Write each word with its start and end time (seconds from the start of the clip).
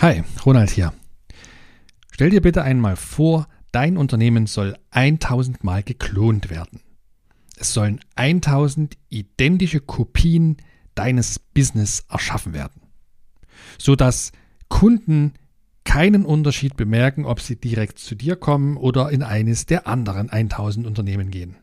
Hi, 0.00 0.24
Ronald 0.46 0.70
hier. 0.70 0.94
Stell 2.10 2.30
dir 2.30 2.40
bitte 2.40 2.62
einmal 2.62 2.96
vor, 2.96 3.48
dein 3.70 3.98
Unternehmen 3.98 4.46
soll 4.46 4.78
1000 4.92 5.62
Mal 5.62 5.82
geklont 5.82 6.48
werden. 6.48 6.80
Es 7.58 7.74
sollen 7.74 8.00
1000 8.16 8.96
identische 9.10 9.80
Kopien 9.80 10.56
deines 10.94 11.38
Business 11.38 12.06
erschaffen 12.08 12.54
werden, 12.54 12.80
sodass 13.76 14.32
Kunden 14.70 15.34
keinen 15.84 16.24
Unterschied 16.24 16.78
bemerken, 16.78 17.26
ob 17.26 17.42
sie 17.42 17.56
direkt 17.56 17.98
zu 17.98 18.14
dir 18.14 18.36
kommen 18.36 18.78
oder 18.78 19.10
in 19.10 19.22
eines 19.22 19.66
der 19.66 19.86
anderen 19.86 20.30
1000 20.30 20.86
Unternehmen 20.86 21.30
gehen. 21.30 21.56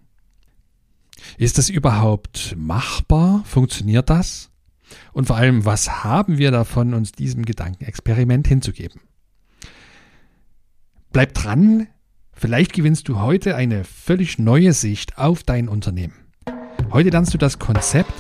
Ist 1.40 1.58
das 1.58 1.70
überhaupt 1.70 2.54
machbar? 2.56 3.44
Funktioniert 3.46 4.12
das? 4.12 4.52
Und 5.14 5.28
vor 5.28 5.38
allem, 5.38 5.66
was 5.66 6.04
haben 6.04 6.38
wir 6.38 6.52
davon, 6.52 6.94
uns 6.94 7.12
diesem 7.12 7.46
Gedankenexperiment 7.46 8.48
hinzugeben? 8.48 9.02
Bleib 11.12 11.34
dran, 11.34 11.88
vielleicht 12.34 12.74
gewinnst 12.74 13.08
du 13.08 13.20
heute 13.20 13.56
eine 13.56 13.84
völlig 13.84 14.38
neue 14.38 14.74
Sicht 14.74 15.18
auf 15.18 15.44
dein 15.44 15.68
Unternehmen. 15.68 16.14
Heute 16.92 17.10
lernst 17.10 17.34
du 17.34 17.38
das 17.38 17.60
Konzept 17.60 18.14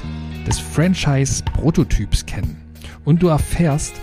des 0.47 0.59
Franchise-Prototyps 0.59 2.25
kennen 2.25 2.73
und 3.05 3.21
du 3.21 3.27
erfährst, 3.27 3.93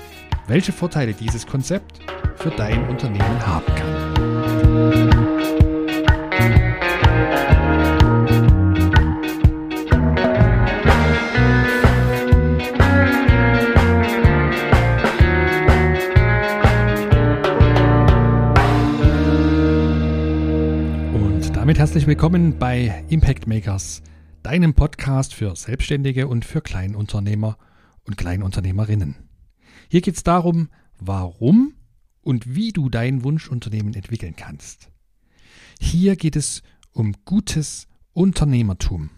welche 0.46 0.72
Vorteile 0.72 1.14
dieses 1.14 1.46
Konzept 1.46 2.00
für 2.36 2.50
dein 2.50 2.88
Unternehmen 2.88 3.46
haben 3.46 3.74
kann. 3.74 5.23
Damit 21.64 21.78
herzlich 21.78 22.06
willkommen 22.06 22.58
bei 22.58 23.06
Impact 23.08 23.46
Makers, 23.46 24.02
deinem 24.42 24.74
Podcast 24.74 25.32
für 25.32 25.56
Selbstständige 25.56 26.28
und 26.28 26.44
für 26.44 26.60
Kleinunternehmer 26.60 27.56
und 28.04 28.18
Kleinunternehmerinnen. 28.18 29.16
Hier 29.88 30.02
geht 30.02 30.14
es 30.14 30.22
darum, 30.22 30.68
warum 30.98 31.72
und 32.20 32.54
wie 32.54 32.72
du 32.72 32.90
dein 32.90 33.24
Wunschunternehmen 33.24 33.94
entwickeln 33.94 34.36
kannst. 34.36 34.90
Hier 35.80 36.16
geht 36.16 36.36
es 36.36 36.62
um 36.92 37.14
gutes 37.24 37.88
Unternehmertum. 38.12 39.08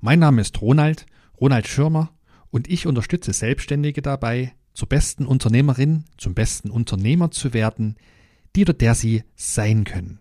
Mein 0.00 0.18
Name 0.18 0.42
ist 0.42 0.60
Ronald, 0.60 1.06
Ronald 1.40 1.66
Schirmer, 1.66 2.10
und 2.50 2.68
ich 2.68 2.86
unterstütze 2.86 3.32
Selbstständige 3.32 4.02
dabei, 4.02 4.52
zur 4.74 4.90
besten 4.90 5.24
Unternehmerin, 5.24 6.04
zum 6.18 6.34
besten 6.34 6.68
Unternehmer 6.68 7.30
zu 7.30 7.54
werden, 7.54 7.96
die 8.54 8.64
oder 8.64 8.74
der 8.74 8.94
sie 8.94 9.24
sein 9.34 9.84
können. 9.84 10.20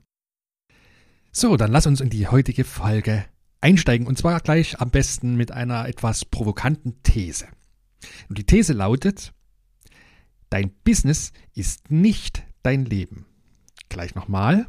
So, 1.36 1.58
dann 1.58 1.72
lass 1.72 1.88
uns 1.88 2.00
in 2.00 2.12
die 2.12 2.28
heutige 2.28 2.64
Folge 2.64 3.26
einsteigen 3.60 4.06
und 4.06 4.20
zwar 4.20 4.40
gleich 4.40 4.80
am 4.80 4.92
besten 4.92 5.36
mit 5.36 5.52
einer 5.52 5.88
etwas 5.88 6.26
provokanten 6.26 7.02
These. 7.02 7.48
Und 8.30 8.38
die 8.38 8.44
These 8.44 8.74
lautet, 8.74 9.34
dein 10.52 10.72
Business 10.84 11.32
ist 11.56 11.90
nicht 11.90 12.44
dein 12.62 12.86
Leben. 12.86 13.26
Gleich 13.90 14.14
nochmal, 14.14 14.68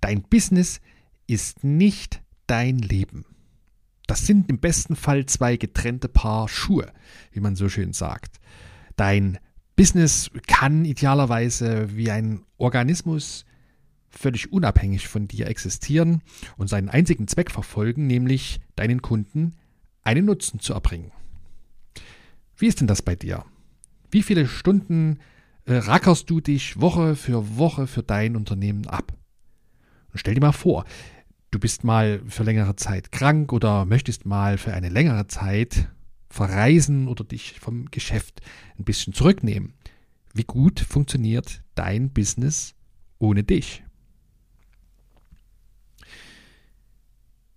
dein 0.00 0.22
Business 0.22 0.80
ist 1.28 1.62
nicht 1.62 2.24
dein 2.48 2.78
Leben. 2.78 3.24
Das 4.08 4.26
sind 4.26 4.50
im 4.50 4.58
besten 4.58 4.96
Fall 4.96 5.26
zwei 5.26 5.56
getrennte 5.56 6.08
Paar 6.08 6.48
Schuhe, 6.48 6.92
wie 7.30 7.40
man 7.40 7.54
so 7.54 7.68
schön 7.68 7.92
sagt. 7.92 8.40
Dein 8.96 9.38
Business 9.76 10.28
kann 10.48 10.84
idealerweise 10.84 11.94
wie 11.96 12.10
ein 12.10 12.44
Organismus 12.56 13.44
völlig 14.10 14.52
unabhängig 14.52 15.08
von 15.08 15.28
dir 15.28 15.46
existieren 15.46 16.22
und 16.56 16.68
seinen 16.68 16.88
einzigen 16.88 17.28
Zweck 17.28 17.50
verfolgen, 17.50 18.06
nämlich 18.06 18.60
deinen 18.76 19.02
Kunden 19.02 19.54
einen 20.02 20.24
Nutzen 20.24 20.60
zu 20.60 20.72
erbringen. 20.72 21.12
Wie 22.56 22.66
ist 22.66 22.80
denn 22.80 22.86
das 22.86 23.02
bei 23.02 23.14
dir? 23.14 23.44
Wie 24.10 24.22
viele 24.22 24.46
Stunden 24.46 25.18
äh, 25.64 25.74
rackerst 25.74 26.28
du 26.30 26.40
dich 26.40 26.80
Woche 26.80 27.14
für 27.14 27.56
Woche 27.56 27.86
für 27.86 28.02
dein 28.02 28.36
Unternehmen 28.36 28.86
ab? 28.86 29.12
Und 30.12 30.18
stell 30.18 30.34
dir 30.34 30.40
mal 30.40 30.52
vor, 30.52 30.84
du 31.50 31.58
bist 31.58 31.84
mal 31.84 32.22
für 32.26 32.42
längere 32.42 32.76
Zeit 32.76 33.12
krank 33.12 33.52
oder 33.52 33.84
möchtest 33.84 34.26
mal 34.26 34.58
für 34.58 34.72
eine 34.72 34.88
längere 34.88 35.26
Zeit 35.28 35.88
verreisen 36.30 37.08
oder 37.08 37.24
dich 37.24 37.60
vom 37.60 37.90
Geschäft 37.90 38.40
ein 38.78 38.84
bisschen 38.84 39.12
zurücknehmen. 39.12 39.74
Wie 40.34 40.44
gut 40.44 40.80
funktioniert 40.80 41.62
dein 41.74 42.10
Business 42.10 42.74
ohne 43.18 43.44
dich? 43.44 43.84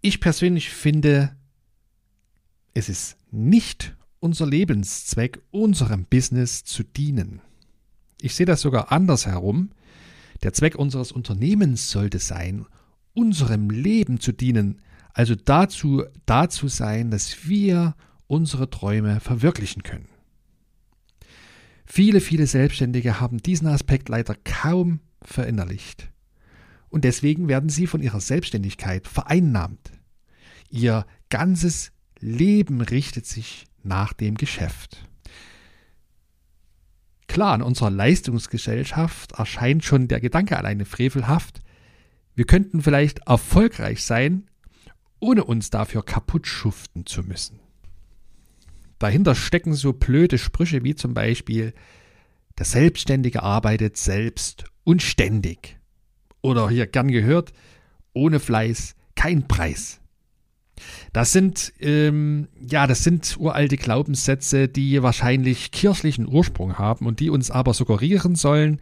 Ich 0.04 0.20
persönlich 0.20 0.72
finde, 0.72 1.36
es 2.74 2.90
ist 2.90 3.18
nicht 3.30 3.96
unser 4.20 4.48
Lebenszweck, 4.48 5.42
unserem 5.52 6.06
Business 6.06 6.64
zu 6.64 6.82
dienen. 6.84 7.40
Ich 8.20 8.34
sehe 8.34 8.48
das 8.48 8.62
sogar 8.62 8.92
andersherum. 8.92 9.70
Der 10.42 10.54
Zweck 10.54 10.76
unseres 10.76 11.12
Unternehmens 11.12 11.92
sollte 11.92 12.18
sein, 12.18 12.66
unserem 13.14 13.70
Leben 13.70 14.20
zu 14.20 14.32
dienen, 14.32 14.82
also 15.14 15.36
dazu, 15.36 16.04
dazu 16.26 16.68
sein, 16.68 17.12
dass 17.12 17.48
wir 17.48 17.96
unsere 18.26 18.72
Träume 18.72 19.20
verwirklichen 19.20 19.84
können. 19.84 20.08
Viele, 21.86 22.22
viele 22.22 22.48
Selbstständige 22.48 23.20
haben 23.20 23.38
diesen 23.38 23.68
Aspekt 23.68 24.10
leider 24.10 24.36
kaum 24.46 25.02
verinnerlicht 25.22 26.11
und 26.92 27.04
deswegen 27.06 27.48
werden 27.48 27.70
sie 27.70 27.88
von 27.88 28.04
ihrer 28.04 28.20
Selbstständigkeit 28.20 29.08
vereinnahmt. 29.08 29.92
Ihr 30.70 31.06
ganzes 31.30 31.92
Leben 32.20 32.82
richtet 32.82 33.26
sich 33.26 33.66
nach 33.82 34.14
dem 34.14 34.36
Geschäft. 34.36 35.08
Klar, 37.28 37.56
in 37.56 37.62
unserer 37.62 37.90
Leistungsgesellschaft 37.90 39.32
erscheint 39.32 39.86
schon 39.86 40.10
der 40.10 40.20
Gedanke 40.20 40.58
alleine 40.58 40.86
frevelhaft, 40.86 41.62
wir 42.36 42.46
könnten 42.46 42.82
vielleicht 42.82 43.20
erfolgreich 43.28 44.04
sein, 44.04 44.50
ohne 45.20 45.44
uns 45.44 45.70
dafür 45.70 46.04
kaputt 46.04 46.48
schuften 46.48 47.06
zu 47.06 47.24
müssen. 47.24 47.60
Dahinter 49.00 49.36
stecken 49.36 49.74
so 49.74 49.94
blöde 49.94 50.38
Sprüche 50.38 50.84
wie 50.84 50.96
zum 50.96 51.14
Beispiel, 51.14 51.74
der 52.58 52.66
Selbstständige 52.66 53.44
arbeitet 53.44 53.98
selbst 53.98 54.66
und 54.84 55.02
ständig. 55.02 55.81
Oder 56.42 56.70
hier 56.70 56.88
gern 56.88 57.10
gehört, 57.10 57.54
ohne 58.14 58.40
Fleiß 58.40 58.96
kein 59.16 59.48
Preis. 59.48 60.00
Das 61.14 61.32
sind, 61.32 61.74
ähm, 61.80 62.48
ja, 62.60 62.88
das 62.88 63.04
sind 63.04 63.38
uralte 63.40 63.78
Glaubenssätze, 63.78 64.68
die 64.68 65.04
wahrscheinlich 65.04 65.72
kirchlichen 65.72 66.28
Ursprung 66.28 66.78
haben 66.78 67.06
und 67.06 67.20
die 67.20 67.30
uns 67.30 67.52
aber 67.52 67.74
suggerieren 67.74 68.36
sollen, 68.36 68.80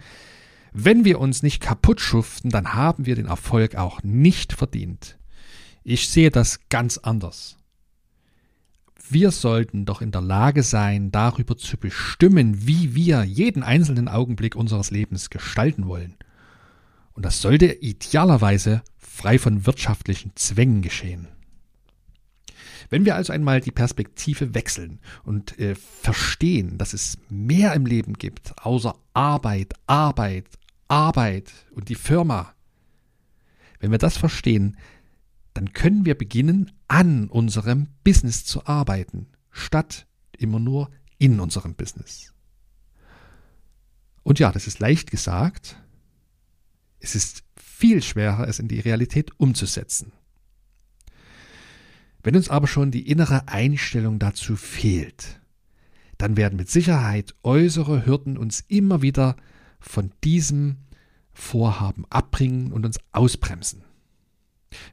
wenn 0.71 1.03
wir 1.03 1.19
uns 1.19 1.41
nicht 1.43 1.61
kaputt 1.61 1.99
schuften, 1.99 2.51
dann 2.51 2.73
haben 2.73 3.05
wir 3.05 3.15
den 3.15 3.25
Erfolg 3.25 3.75
auch 3.75 4.03
nicht 4.03 4.53
verdient. 4.53 5.17
Ich 5.83 6.09
sehe 6.09 6.29
das 6.29 6.69
ganz 6.69 6.97
anders. 6.99 7.57
Wir 9.09 9.31
sollten 9.31 9.85
doch 9.85 10.01
in 10.01 10.11
der 10.11 10.21
Lage 10.21 10.61
sein, 10.61 11.11
darüber 11.11 11.57
zu 11.57 11.77
bestimmen, 11.77 12.67
wie 12.67 12.93
wir 12.93 13.23
jeden 13.23 13.63
einzelnen 13.63 14.07
Augenblick 14.07 14.55
unseres 14.55 14.91
Lebens 14.91 15.31
gestalten 15.31 15.87
wollen. 15.87 16.15
Und 17.19 17.25
das 17.25 17.41
sollte 17.41 17.65
idealerweise 17.65 18.81
frei 18.97 19.37
von 19.39 19.65
wirtschaftlichen 19.65 20.31
Zwängen 20.35 20.81
geschehen. 20.81 21.27
Wenn 22.89 23.03
wir 23.03 23.17
also 23.17 23.33
einmal 23.33 23.59
die 23.59 23.73
Perspektive 23.73 24.53
wechseln 24.53 25.01
und 25.25 25.59
äh, 25.59 25.75
verstehen, 25.75 26.77
dass 26.77 26.93
es 26.93 27.17
mehr 27.27 27.73
im 27.73 27.85
Leben 27.85 28.13
gibt, 28.13 28.53
außer 28.63 28.95
Arbeit, 29.11 29.73
Arbeit, 29.85 30.45
Arbeit 30.87 31.51
und 31.71 31.89
die 31.89 31.95
Firma, 31.95 32.53
wenn 33.81 33.91
wir 33.91 33.97
das 33.97 34.15
verstehen, 34.15 34.77
dann 35.53 35.73
können 35.73 36.05
wir 36.05 36.17
beginnen, 36.17 36.71
an 36.87 37.27
unserem 37.27 37.89
Business 38.05 38.45
zu 38.45 38.65
arbeiten, 38.65 39.27
statt 39.51 40.07
immer 40.37 40.61
nur 40.61 40.89
in 41.17 41.41
unserem 41.41 41.75
Business. 41.75 42.33
Und 44.23 44.39
ja, 44.39 44.53
das 44.53 44.67
ist 44.67 44.79
leicht 44.79 45.11
gesagt, 45.11 45.75
es 46.99 47.15
ist 47.15 47.43
viel 47.55 48.01
schwerer, 48.03 48.47
es 48.47 48.59
in 48.59 48.67
die 48.67 48.79
Realität 48.79 49.31
umzusetzen. 49.37 50.11
Wenn 52.21 52.35
uns 52.35 52.49
aber 52.49 52.67
schon 52.67 52.91
die 52.91 53.09
innere 53.09 53.47
Einstellung 53.47 54.19
dazu 54.19 54.55
fehlt, 54.55 55.39
dann 56.17 56.35
werden 56.35 56.57
mit 56.57 56.69
Sicherheit 56.69 57.33
äußere 57.43 58.05
Hürden 58.05 58.37
uns 58.37 58.59
immer 58.67 59.01
wieder 59.01 59.37
von 59.79 60.11
diesem 60.23 60.77
Vorhaben 61.31 62.05
abbringen 62.09 62.73
und 62.73 62.85
uns 62.85 62.99
ausbremsen. 63.13 63.83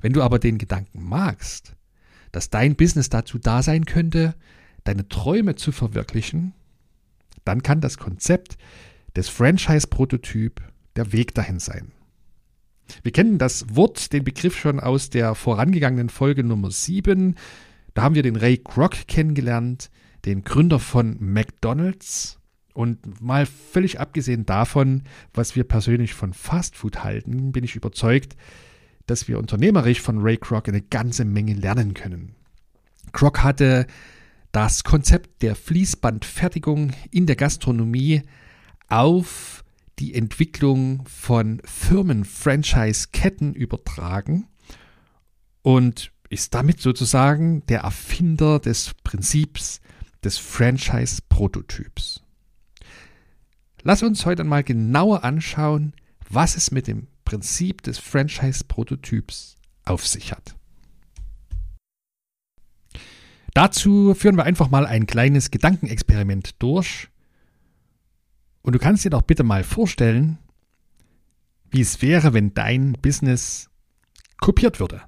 Wenn 0.00 0.12
du 0.12 0.22
aber 0.22 0.38
den 0.38 0.58
Gedanken 0.58 1.02
magst, 1.02 1.74
dass 2.30 2.50
dein 2.50 2.76
Business 2.76 3.08
dazu 3.08 3.38
da 3.38 3.62
sein 3.62 3.84
könnte, 3.86 4.36
deine 4.84 5.08
Träume 5.08 5.56
zu 5.56 5.72
verwirklichen, 5.72 6.54
dann 7.44 7.62
kann 7.62 7.80
das 7.80 7.98
Konzept 7.98 8.56
des 9.16 9.28
Franchise-Prototyp 9.28 10.62
der 10.94 11.12
Weg 11.12 11.34
dahin 11.34 11.58
sein. 11.58 11.92
Wir 13.02 13.12
kennen 13.12 13.38
das 13.38 13.66
Wort, 13.74 14.12
den 14.12 14.24
Begriff 14.24 14.58
schon 14.58 14.80
aus 14.80 15.10
der 15.10 15.34
vorangegangenen 15.34 16.08
Folge 16.08 16.44
Nummer 16.44 16.70
7. 16.70 17.34
Da 17.94 18.02
haben 18.02 18.14
wir 18.14 18.22
den 18.22 18.36
Ray 18.36 18.58
Kroc 18.58 19.06
kennengelernt, 19.06 19.90
den 20.24 20.42
Gründer 20.42 20.78
von 20.78 21.16
McDonald's. 21.20 22.38
Und 22.74 23.22
mal 23.22 23.46
völlig 23.46 24.00
abgesehen 24.00 24.44
davon, 24.44 25.04
was 25.32 25.56
wir 25.56 25.64
persönlich 25.64 26.12
von 26.12 26.34
Fastfood 26.34 27.02
halten, 27.04 27.52
bin 27.52 27.64
ich 27.64 27.74
überzeugt, 27.74 28.36
dass 29.06 29.28
wir 29.28 29.38
unternehmerisch 29.38 30.02
von 30.02 30.18
Ray 30.20 30.36
Kroc 30.36 30.68
eine 30.68 30.82
ganze 30.82 31.24
Menge 31.24 31.54
lernen 31.54 31.94
können. 31.94 32.34
Kroc 33.12 33.42
hatte 33.42 33.86
das 34.52 34.84
Konzept 34.84 35.42
der 35.42 35.54
Fließbandfertigung 35.54 36.92
in 37.10 37.26
der 37.26 37.36
Gastronomie 37.36 38.22
auf 38.88 39.64
die 39.98 40.14
Entwicklung 40.14 41.04
von 41.06 41.60
Firmen-Franchise-Ketten 41.64 43.54
übertragen 43.54 44.46
und 45.62 46.12
ist 46.28 46.54
damit 46.54 46.80
sozusagen 46.80 47.64
der 47.66 47.80
Erfinder 47.80 48.58
des 48.58 48.94
Prinzips 49.04 49.80
des 50.22 50.38
Franchise-Prototyps. 50.38 52.22
Lass 53.82 54.02
uns 54.02 54.26
heute 54.26 54.44
mal 54.44 54.64
genauer 54.64 55.24
anschauen, 55.24 55.92
was 56.28 56.56
es 56.56 56.72
mit 56.72 56.88
dem 56.88 57.06
Prinzip 57.24 57.82
des 57.82 57.98
Franchise-Prototyps 57.98 59.56
auf 59.84 60.06
sich 60.06 60.32
hat. 60.32 60.56
Dazu 63.54 64.14
führen 64.14 64.36
wir 64.36 64.44
einfach 64.44 64.68
mal 64.68 64.84
ein 64.84 65.06
kleines 65.06 65.50
Gedankenexperiment 65.50 66.56
durch. 66.58 67.08
Und 68.66 68.74
du 68.74 68.80
kannst 68.80 69.04
dir 69.04 69.10
doch 69.10 69.22
bitte 69.22 69.44
mal 69.44 69.62
vorstellen, 69.62 70.38
wie 71.70 71.80
es 71.80 72.02
wäre, 72.02 72.34
wenn 72.34 72.52
dein 72.52 72.94
Business 73.00 73.70
kopiert 74.40 74.80
würde. 74.80 75.02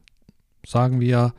Sagen 0.64 1.00
wir 1.00 1.34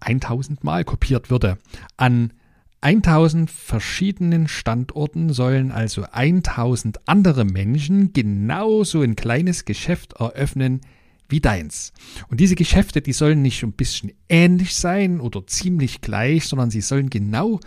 1000 0.00 0.64
Mal 0.64 0.84
kopiert 0.84 1.30
würde 1.30 1.58
an 1.96 2.32
1000 2.80 3.50
verschiedenen 3.50 4.48
Standorten 4.48 5.32
sollen 5.32 5.70
also 5.70 6.04
1000 6.10 7.08
andere 7.08 7.44
Menschen 7.44 8.12
genauso 8.12 9.02
ein 9.02 9.14
kleines 9.14 9.64
Geschäft 9.64 10.14
eröffnen 10.14 10.80
wie 11.28 11.40
deins. 11.40 11.92
Und 12.28 12.40
diese 12.40 12.56
Geschäfte, 12.56 13.00
die 13.00 13.12
sollen 13.12 13.42
nicht 13.42 13.62
ein 13.62 13.72
bisschen 13.72 14.10
ähnlich 14.28 14.74
sein 14.74 15.20
oder 15.20 15.46
ziemlich 15.46 16.00
gleich, 16.00 16.46
sondern 16.46 16.70
sie 16.70 16.80
sollen 16.80 17.10
genau 17.10 17.60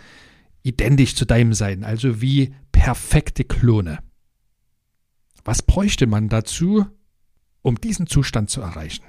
identisch 0.62 1.14
zu 1.14 1.24
deinem 1.24 1.54
sein, 1.54 1.84
also 1.84 2.20
wie 2.20 2.54
perfekte 2.70 3.44
Klone. 3.44 3.98
Was 5.44 5.62
bräuchte 5.62 6.06
man 6.06 6.28
dazu, 6.28 6.86
um 7.62 7.80
diesen 7.80 8.06
Zustand 8.06 8.50
zu 8.50 8.60
erreichen? 8.60 9.04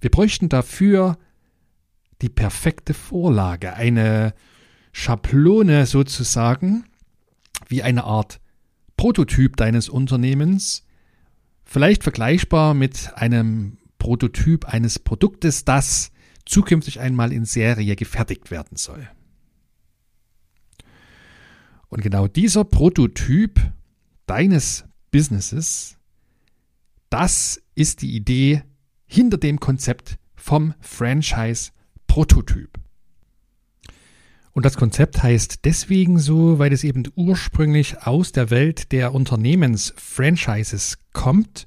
Wir 0.00 0.10
bräuchten 0.10 0.48
dafür 0.48 1.18
die 2.22 2.28
perfekte 2.28 2.94
Vorlage, 2.94 3.74
eine 3.74 4.34
Schablone 4.92 5.86
sozusagen, 5.86 6.84
wie 7.68 7.82
eine 7.82 8.04
Art 8.04 8.40
Prototyp 8.96 9.56
deines 9.56 9.88
Unternehmens, 9.88 10.86
vielleicht 11.64 12.02
vergleichbar 12.02 12.74
mit 12.74 13.12
einem 13.16 13.78
Prototyp 13.98 14.66
eines 14.66 14.98
Produktes, 14.98 15.64
das 15.64 16.12
zukünftig 16.44 17.00
einmal 17.00 17.32
in 17.32 17.44
Serie 17.44 17.96
gefertigt 17.96 18.50
werden 18.50 18.76
soll. 18.76 19.08
Und 21.94 22.02
genau 22.02 22.26
dieser 22.26 22.64
Prototyp 22.64 23.70
deines 24.26 24.84
Businesses, 25.12 25.96
das 27.08 27.62
ist 27.76 28.02
die 28.02 28.16
Idee 28.16 28.64
hinter 29.06 29.38
dem 29.38 29.60
Konzept 29.60 30.18
vom 30.34 30.74
Franchise 30.80 31.70
Prototyp. 32.08 32.80
Und 34.50 34.64
das 34.64 34.76
Konzept 34.76 35.22
heißt 35.22 35.64
deswegen 35.64 36.18
so, 36.18 36.58
weil 36.58 36.72
es 36.72 36.82
eben 36.82 37.04
ursprünglich 37.14 38.02
aus 38.02 38.32
der 38.32 38.50
Welt 38.50 38.90
der 38.90 39.14
Unternehmensfranchises 39.14 40.98
kommt, 41.12 41.64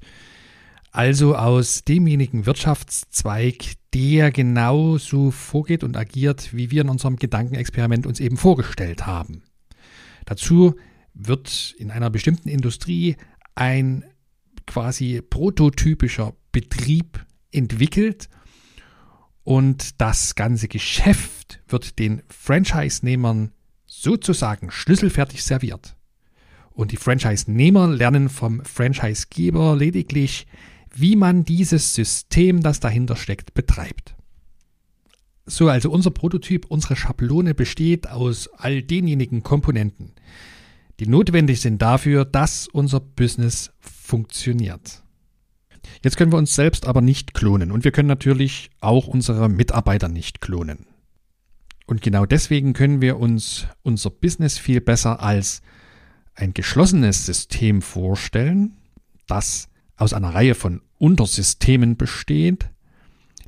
also 0.92 1.36
aus 1.36 1.84
demjenigen 1.84 2.44
Wirtschaftszweig, 2.44 3.76
der 3.94 4.30
genauso 4.30 5.30
vorgeht 5.30 5.84
und 5.84 5.96
agiert, 5.96 6.54
wie 6.54 6.70
wir 6.70 6.82
in 6.82 6.90
unserem 6.90 7.16
Gedankenexperiment 7.16 8.06
uns 8.06 8.20
eben 8.20 8.36
vorgestellt 8.36 9.06
haben. 9.06 9.42
Dazu 10.24 10.74
wird 11.14 11.74
in 11.78 11.90
einer 11.90 12.10
bestimmten 12.10 12.48
Industrie 12.48 13.16
ein 13.54 14.04
quasi 14.66 15.22
prototypischer 15.22 16.34
Betrieb 16.52 17.24
entwickelt 17.50 18.28
und 19.42 20.00
das 20.00 20.34
ganze 20.34 20.68
Geschäft 20.68 21.60
wird 21.68 21.98
den 21.98 22.22
Franchise-Nehmern 22.28 23.52
sozusagen 23.86 24.70
schlüsselfertig 24.70 25.42
serviert. 25.42 25.96
Und 26.70 26.92
die 26.92 26.98
Franchise-Nehmer 26.98 27.88
lernen 27.88 28.28
vom 28.28 28.62
Franchise-Geber 28.62 29.74
lediglich, 29.74 30.46
wie 30.94 31.16
man 31.16 31.44
dieses 31.44 31.94
System, 31.94 32.60
das 32.60 32.80
dahinter 32.80 33.16
steckt, 33.16 33.54
betreibt. 33.54 34.17
So, 35.48 35.68
also 35.68 35.90
unser 35.90 36.10
Prototyp, 36.10 36.66
unsere 36.66 36.94
Schablone 36.94 37.54
besteht 37.54 38.08
aus 38.08 38.48
all 38.48 38.82
denjenigen 38.82 39.42
Komponenten, 39.42 40.12
die 41.00 41.06
notwendig 41.06 41.62
sind 41.62 41.80
dafür, 41.80 42.26
dass 42.26 42.68
unser 42.68 43.00
Business 43.00 43.72
funktioniert. 43.80 45.02
Jetzt 46.04 46.18
können 46.18 46.32
wir 46.32 46.38
uns 46.38 46.54
selbst 46.54 46.86
aber 46.86 47.00
nicht 47.00 47.32
klonen 47.32 47.72
und 47.72 47.84
wir 47.84 47.92
können 47.92 48.08
natürlich 48.08 48.70
auch 48.80 49.06
unsere 49.08 49.48
Mitarbeiter 49.48 50.08
nicht 50.08 50.42
klonen. 50.42 50.86
Und 51.86 52.02
genau 52.02 52.26
deswegen 52.26 52.74
können 52.74 53.00
wir 53.00 53.18
uns 53.18 53.66
unser 53.82 54.10
Business 54.10 54.58
viel 54.58 54.82
besser 54.82 55.22
als 55.22 55.62
ein 56.34 56.52
geschlossenes 56.52 57.24
System 57.24 57.80
vorstellen, 57.80 58.76
das 59.26 59.70
aus 59.96 60.12
einer 60.12 60.34
Reihe 60.34 60.54
von 60.54 60.82
Untersystemen 60.98 61.96
besteht, 61.96 62.68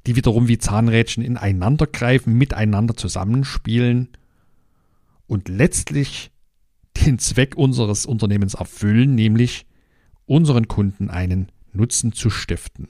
die 0.06 0.17
wiederum 0.17 0.49
wie 0.49 0.58
Zahnrädchen 0.58 1.23
ineinander 1.23 1.87
greifen, 1.87 2.35
miteinander 2.35 2.97
zusammenspielen 2.97 4.08
und 5.26 5.49
letztlich 5.49 6.31
den 7.05 7.19
Zweck 7.19 7.56
unseres 7.56 8.06
Unternehmens 8.06 8.55
erfüllen, 8.55 9.14
nämlich 9.14 9.66
unseren 10.26 10.69
Kunden 10.69 11.11
einen 11.11 11.50
Nutzen 11.73 12.12
zu 12.12 12.30
stiften. 12.30 12.88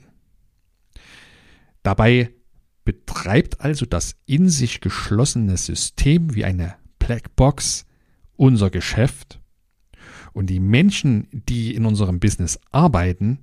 Dabei 1.83 2.31
betreibt 2.83 3.61
also 3.61 3.85
das 3.85 4.15
in 4.25 4.49
sich 4.49 4.81
geschlossene 4.81 5.57
System 5.57 6.35
wie 6.35 6.45
eine 6.45 6.75
Blackbox 6.99 7.85
unser 8.35 8.69
Geschäft 8.69 9.39
und 10.33 10.47
die 10.47 10.59
Menschen, 10.59 11.27
die 11.31 11.75
in 11.75 11.85
unserem 11.85 12.19
Business 12.19 12.59
arbeiten, 12.71 13.39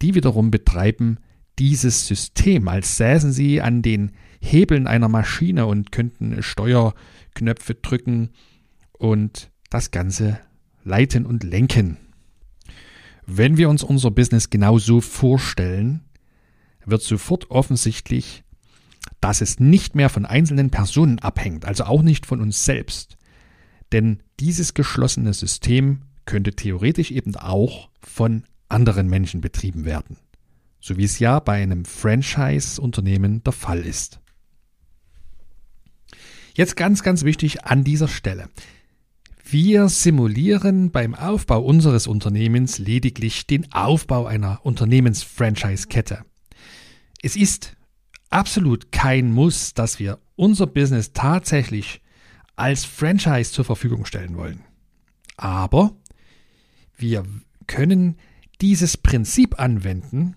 die 0.00 0.14
wiederum 0.14 0.50
betreiben 0.50 1.18
dieses 1.58 2.06
System, 2.06 2.68
als 2.68 2.96
säßen 2.96 3.32
sie 3.32 3.60
an 3.60 3.82
den 3.82 4.12
Hebeln 4.40 4.86
einer 4.86 5.08
Maschine 5.08 5.66
und 5.66 5.92
könnten 5.92 6.42
Steuerknöpfe 6.42 7.74
drücken 7.74 8.30
und 8.92 9.50
das 9.70 9.90
Ganze 9.90 10.40
leiten 10.84 11.26
und 11.26 11.44
lenken. 11.44 11.98
Wenn 13.26 13.56
wir 13.56 13.68
uns 13.68 13.82
unser 13.82 14.10
Business 14.10 14.50
genau 14.50 14.78
so 14.78 15.00
vorstellen, 15.00 16.00
wird 16.86 17.02
sofort 17.02 17.50
offensichtlich, 17.50 18.44
dass 19.20 19.40
es 19.40 19.60
nicht 19.60 19.94
mehr 19.94 20.08
von 20.08 20.24
einzelnen 20.24 20.70
Personen 20.70 21.18
abhängt, 21.18 21.64
also 21.64 21.84
auch 21.84 22.02
nicht 22.02 22.24
von 22.24 22.40
uns 22.40 22.64
selbst. 22.64 23.18
Denn 23.92 24.22
dieses 24.40 24.74
geschlossene 24.74 25.34
System 25.34 26.02
könnte 26.24 26.52
theoretisch 26.52 27.10
eben 27.10 27.34
auch 27.36 27.90
von 28.00 28.44
anderen 28.68 29.08
Menschen 29.08 29.40
betrieben 29.40 29.84
werden, 29.84 30.16
so 30.88 30.96
wie 30.96 31.04
es 31.04 31.18
ja 31.18 31.38
bei 31.38 31.62
einem 31.62 31.84
Franchise-Unternehmen 31.84 33.44
der 33.44 33.52
Fall 33.52 33.80
ist. 33.80 34.20
Jetzt 36.54 36.76
ganz, 36.76 37.02
ganz 37.02 37.24
wichtig 37.24 37.64
an 37.64 37.84
dieser 37.84 38.08
Stelle. 38.08 38.48
Wir 39.44 39.88
simulieren 39.88 40.90
beim 40.90 41.14
Aufbau 41.14 41.62
unseres 41.62 42.06
Unternehmens 42.06 42.78
lediglich 42.78 43.46
den 43.46 43.70
Aufbau 43.72 44.26
einer 44.26 44.64
Unternehmens-Franchise-Kette. 44.64 46.24
Es 47.22 47.36
ist 47.36 47.76
absolut 48.30 48.90
kein 48.90 49.30
Muss, 49.30 49.74
dass 49.74 49.98
wir 49.98 50.18
unser 50.36 50.66
Business 50.66 51.12
tatsächlich 51.12 52.00
als 52.56 52.84
Franchise 52.84 53.52
zur 53.52 53.64
Verfügung 53.64 54.06
stellen 54.06 54.36
wollen. 54.36 54.64
Aber 55.36 55.92
wir 56.96 57.24
können 57.66 58.16
dieses 58.60 58.96
Prinzip 58.96 59.60
anwenden, 59.60 60.34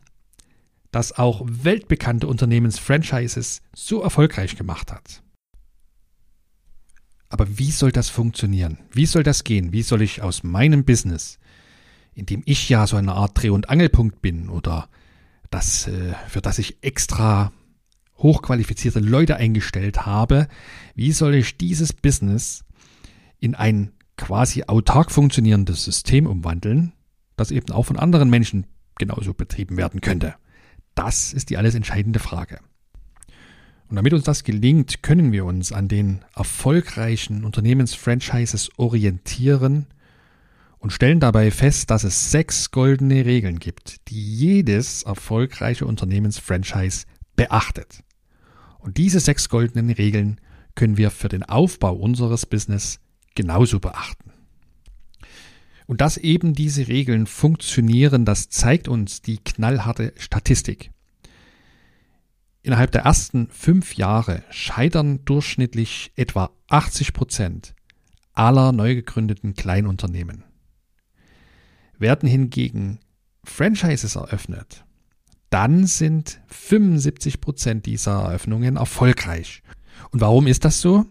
das 0.91 1.17
auch 1.17 1.41
weltbekannte 1.45 2.27
Unternehmens-Franchises 2.27 3.61
so 3.73 4.01
erfolgreich 4.01 4.55
gemacht 4.55 4.91
hat. 4.91 5.23
Aber 7.29 7.57
wie 7.57 7.71
soll 7.71 7.93
das 7.93 8.09
funktionieren? 8.09 8.77
Wie 8.91 9.05
soll 9.05 9.23
das 9.23 9.45
gehen? 9.45 9.71
Wie 9.71 9.83
soll 9.83 10.01
ich 10.01 10.21
aus 10.21 10.43
meinem 10.43 10.83
Business, 10.83 11.39
in 12.13 12.25
dem 12.25 12.43
ich 12.45 12.67
ja 12.67 12.85
so 12.85 12.97
eine 12.97 13.13
Art 13.13 13.41
Dreh- 13.41 13.49
und 13.49 13.69
Angelpunkt 13.69 14.21
bin 14.21 14.49
oder 14.49 14.89
das, 15.49 15.87
äh, 15.87 16.13
für 16.27 16.41
das 16.41 16.59
ich 16.59 16.83
extra 16.83 17.53
hochqualifizierte 18.17 18.99
Leute 18.99 19.37
eingestellt 19.37 20.05
habe, 20.05 20.47
wie 20.93 21.13
soll 21.13 21.35
ich 21.35 21.57
dieses 21.57 21.93
Business 21.93 22.65
in 23.39 23.55
ein 23.55 23.93
quasi 24.17 24.63
autark 24.67 25.09
funktionierendes 25.09 25.85
System 25.85 26.27
umwandeln, 26.27 26.91
das 27.37 27.51
eben 27.51 27.71
auch 27.71 27.83
von 27.83 27.97
anderen 27.97 28.29
Menschen 28.29 28.67
genauso 28.97 29.33
betrieben 29.33 29.77
werden 29.77 30.01
könnte? 30.01 30.35
Das 30.95 31.33
ist 31.33 31.49
die 31.49 31.57
alles 31.57 31.75
entscheidende 31.75 32.19
Frage. 32.19 32.59
Und 33.89 33.97
damit 33.97 34.13
uns 34.13 34.23
das 34.23 34.43
gelingt, 34.43 35.03
können 35.03 35.31
wir 35.33 35.43
uns 35.45 35.71
an 35.71 35.89
den 35.89 36.23
erfolgreichen 36.35 37.43
Unternehmensfranchises 37.43 38.69
orientieren 38.77 39.87
und 40.79 40.91
stellen 40.93 41.19
dabei 41.19 41.51
fest, 41.51 41.91
dass 41.91 42.03
es 42.03 42.31
sechs 42.31 42.71
goldene 42.71 43.25
Regeln 43.25 43.59
gibt, 43.59 44.09
die 44.09 44.35
jedes 44.35 45.03
erfolgreiche 45.03 45.85
Unternehmensfranchise 45.85 47.05
beachtet. 47.35 48.03
Und 48.79 48.97
diese 48.97 49.19
sechs 49.19 49.49
goldenen 49.49 49.91
Regeln 49.91 50.39
können 50.75 50.97
wir 50.97 51.11
für 51.11 51.27
den 51.27 51.43
Aufbau 51.43 51.93
unseres 51.93 52.45
Business 52.45 52.99
genauso 53.35 53.79
beachten. 53.79 54.30
Und 55.91 55.99
dass 55.99 56.15
eben 56.15 56.53
diese 56.53 56.87
Regeln 56.87 57.27
funktionieren, 57.27 58.23
das 58.23 58.47
zeigt 58.47 58.87
uns 58.87 59.21
die 59.21 59.39
knallharte 59.39 60.13
Statistik. 60.15 60.89
Innerhalb 62.61 62.93
der 62.93 63.01
ersten 63.01 63.49
fünf 63.49 63.95
Jahre 63.95 64.41
scheitern 64.51 65.25
durchschnittlich 65.25 66.13
etwa 66.15 66.51
80 66.69 67.11
Prozent 67.11 67.75
aller 68.31 68.71
neu 68.71 68.95
gegründeten 68.95 69.53
Kleinunternehmen. 69.53 70.45
Werden 71.97 72.29
hingegen 72.29 72.99
Franchises 73.43 74.15
eröffnet, 74.15 74.85
dann 75.49 75.87
sind 75.87 76.39
75 76.47 77.41
Prozent 77.41 77.85
dieser 77.85 78.13
Eröffnungen 78.13 78.77
erfolgreich. 78.77 79.61
Und 80.11 80.21
warum 80.21 80.47
ist 80.47 80.63
das 80.63 80.79
so? 80.79 81.05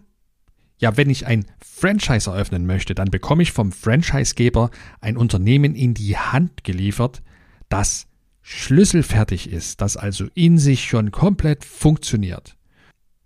Ja, 0.81 0.97
wenn 0.97 1.11
ich 1.11 1.27
ein 1.27 1.45
Franchise 1.63 2.29
eröffnen 2.29 2.65
möchte, 2.65 2.95
dann 2.95 3.11
bekomme 3.11 3.43
ich 3.43 3.51
vom 3.51 3.71
Franchisegeber 3.71 4.71
ein 4.99 5.15
Unternehmen 5.15 5.75
in 5.75 5.93
die 5.93 6.17
Hand 6.17 6.63
geliefert, 6.63 7.21
das 7.69 8.07
schlüsselfertig 8.41 9.47
ist, 9.47 9.79
das 9.81 9.95
also 9.95 10.25
in 10.33 10.57
sich 10.57 10.85
schon 10.85 11.11
komplett 11.11 11.63
funktioniert. 11.63 12.57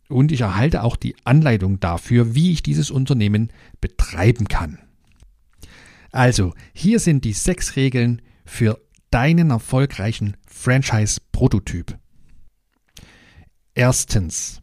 Und 0.10 0.34
ich 0.34 0.42
erhalte 0.42 0.84
auch 0.84 0.98
die 0.98 1.16
Anleitung 1.24 1.80
dafür, 1.80 2.36
wie 2.36 2.52
ich 2.52 2.62
dieses 2.62 2.92
Unternehmen 2.92 3.52
betreiben 3.80 4.50
kann. 4.50 4.78
Also, 6.12 6.54
hier 6.74 7.00
sind 7.00 7.24
die 7.24 7.34
sechs 7.34 7.78
Regeln 7.78 8.22
für 8.46 8.82
deinen 9.12 9.50
erfolgreichen 9.50 10.36
Franchise-Prototyp. 10.46 11.98
Erstens. 13.74 14.62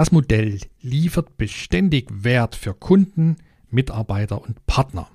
Das 0.00 0.12
Modell 0.12 0.58
liefert 0.80 1.36
beständig 1.36 2.08
Wert 2.10 2.56
für 2.56 2.72
Kunden, 2.72 3.36
Mitarbeiter 3.68 4.40
und 4.40 4.64
Partner. 4.64 5.10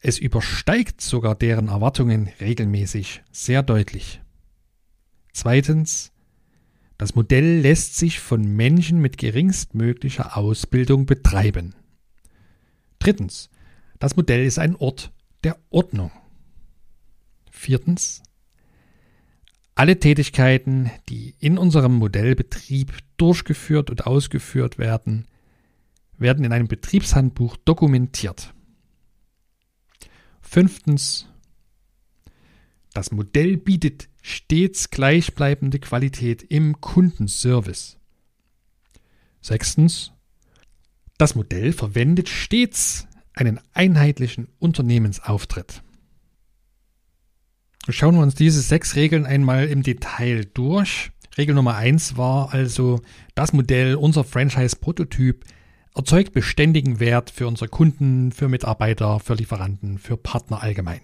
Es 0.00 0.18
übersteigt 0.18 1.02
sogar 1.02 1.34
deren 1.34 1.68
Erwartungen 1.68 2.30
regelmäßig 2.40 3.22
sehr 3.30 3.62
deutlich. 3.62 4.22
Zweitens, 5.34 6.12
das 6.96 7.14
Modell 7.14 7.60
lässt 7.60 7.96
sich 7.96 8.20
von 8.20 8.56
Menschen 8.56 9.02
mit 9.02 9.18
geringstmöglicher 9.18 10.34
Ausbildung 10.34 11.04
betreiben. 11.04 11.74
Drittens, 13.00 13.50
das 13.98 14.16
Modell 14.16 14.46
ist 14.46 14.58
ein 14.58 14.76
Ort 14.76 15.12
der 15.42 15.58
Ordnung. 15.68 16.10
Viertens, 17.50 18.22
alle 19.74 19.98
Tätigkeiten, 19.98 20.90
die 21.08 21.34
in 21.38 21.58
unserem 21.58 21.94
Modellbetrieb 21.94 22.92
durchgeführt 23.16 23.90
und 23.90 24.06
ausgeführt 24.06 24.78
werden, 24.78 25.26
werden 26.16 26.44
in 26.44 26.52
einem 26.52 26.68
Betriebshandbuch 26.68 27.56
dokumentiert. 27.56 28.54
Fünftens, 30.40 31.26
das 32.92 33.10
Modell 33.10 33.56
bietet 33.56 34.08
stets 34.22 34.90
gleichbleibende 34.90 35.80
Qualität 35.80 36.42
im 36.42 36.80
Kundenservice. 36.80 37.98
Sechstens, 39.40 40.12
das 41.18 41.34
Modell 41.34 41.72
verwendet 41.72 42.28
stets 42.28 43.06
einen 43.34 43.60
einheitlichen 43.72 44.48
Unternehmensauftritt. 44.58 45.83
Schauen 47.88 48.14
wir 48.14 48.22
uns 48.22 48.34
diese 48.34 48.62
sechs 48.62 48.96
Regeln 48.96 49.26
einmal 49.26 49.66
im 49.66 49.82
Detail 49.82 50.46
durch. 50.54 51.10
Regel 51.36 51.54
Nummer 51.54 51.76
eins 51.76 52.16
war 52.16 52.54
also 52.54 53.02
das 53.34 53.52
Modell, 53.52 53.96
unser 53.96 54.24
Franchise-Prototyp 54.24 55.44
erzeugt 55.94 56.32
beständigen 56.32 56.98
Wert 56.98 57.30
für 57.30 57.46
unsere 57.46 57.68
Kunden, 57.68 58.32
für 58.32 58.48
Mitarbeiter, 58.48 59.20
für 59.20 59.34
Lieferanten, 59.34 59.98
für 59.98 60.16
Partner 60.16 60.62
allgemein. 60.62 61.00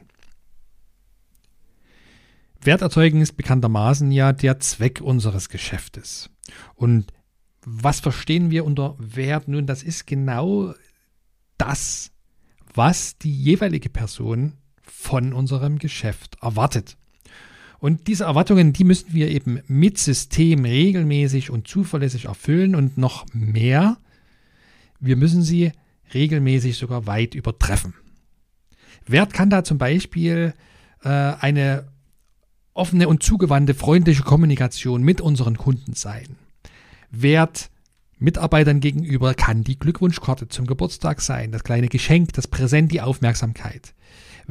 Wert 2.62 2.82
erzeugen 2.82 3.20
ist 3.20 3.36
bekanntermaßen 3.36 4.10
ja 4.10 4.32
der 4.32 4.58
Zweck 4.60 5.00
unseres 5.00 5.48
Geschäftes. 5.48 6.30
Und 6.74 7.12
was 7.64 8.00
verstehen 8.00 8.50
wir 8.50 8.64
unter 8.64 8.96
Wert? 8.98 9.48
Nun, 9.48 9.66
das 9.66 9.82
ist 9.82 10.06
genau 10.06 10.74
das, 11.58 12.10
was 12.74 13.18
die 13.18 13.34
jeweilige 13.34 13.90
Person 13.90 14.54
von 14.90 15.32
unserem 15.32 15.78
Geschäft 15.78 16.36
erwartet. 16.40 16.96
Und 17.78 18.08
diese 18.08 18.24
Erwartungen, 18.24 18.72
die 18.72 18.84
müssen 18.84 19.14
wir 19.14 19.30
eben 19.30 19.60
mit 19.66 19.96
System 19.98 20.64
regelmäßig 20.64 21.50
und 21.50 21.66
zuverlässig 21.66 22.26
erfüllen 22.26 22.74
und 22.74 22.98
noch 22.98 23.26
mehr, 23.32 23.96
wir 25.00 25.16
müssen 25.16 25.42
sie 25.42 25.72
regelmäßig 26.12 26.76
sogar 26.76 27.06
weit 27.06 27.34
übertreffen. 27.34 27.94
Wert 29.06 29.32
kann 29.32 29.48
da 29.48 29.64
zum 29.64 29.78
Beispiel 29.78 30.52
äh, 31.02 31.08
eine 31.08 31.88
offene 32.74 33.08
und 33.08 33.22
zugewandte 33.22 33.74
freundliche 33.74 34.22
Kommunikation 34.22 35.02
mit 35.02 35.20
unseren 35.20 35.56
Kunden 35.56 35.94
sein. 35.94 36.36
Wert 37.10 37.70
Mitarbeitern 38.18 38.80
gegenüber 38.80 39.32
kann 39.32 39.64
die 39.64 39.78
Glückwunschkarte 39.78 40.48
zum 40.48 40.66
Geburtstag 40.66 41.22
sein, 41.22 41.52
das 41.52 41.64
kleine 41.64 41.88
Geschenk, 41.88 42.34
das 42.34 42.46
Präsent, 42.46 42.92
die 42.92 43.00
Aufmerksamkeit. 43.00 43.94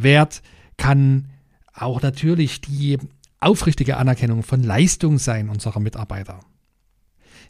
Wert 0.04 0.42
kann 0.78 1.30
auch 1.74 2.02
natürlich 2.02 2.62
die 2.62 2.98
aufrichtige 3.40 3.98
Anerkennung 3.98 4.44
von 4.44 4.64
Leistung 4.64 5.18
sein 5.18 5.50
unserer 5.50 5.80
Mitarbeiter. 5.80 6.42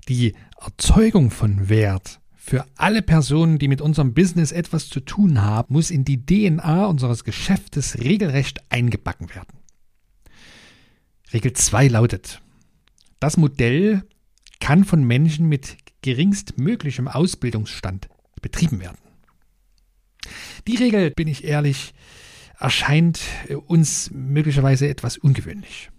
Die 0.07 0.33
Erzeugung 0.59 1.31
von 1.31 1.69
Wert 1.69 2.19
für 2.35 2.65
alle 2.77 3.01
Personen, 3.01 3.59
die 3.59 3.67
mit 3.67 3.81
unserem 3.81 4.13
Business 4.13 4.51
etwas 4.51 4.89
zu 4.89 5.01
tun 5.01 5.41
haben, 5.41 5.73
muss 5.73 5.91
in 5.91 6.03
die 6.05 6.25
DNA 6.25 6.85
unseres 6.85 7.23
Geschäftes 7.23 7.99
regelrecht 7.99 8.63
eingebacken 8.69 9.29
werden. 9.35 9.59
Regel 11.31 11.53
2 11.53 11.89
lautet, 11.89 12.41
das 13.19 13.37
Modell 13.37 14.03
kann 14.59 14.83
von 14.83 15.03
Menschen 15.03 15.47
mit 15.47 15.77
geringstmöglichem 16.01 17.07
Ausbildungsstand 17.07 18.09
betrieben 18.41 18.79
werden. 18.79 18.97
Die 20.67 20.77
Regel, 20.77 21.11
bin 21.11 21.27
ich 21.27 21.43
ehrlich, 21.43 21.93
erscheint 22.59 23.21
uns 23.67 24.11
möglicherweise 24.11 24.87
etwas 24.87 25.17
ungewöhnlich. 25.17 25.89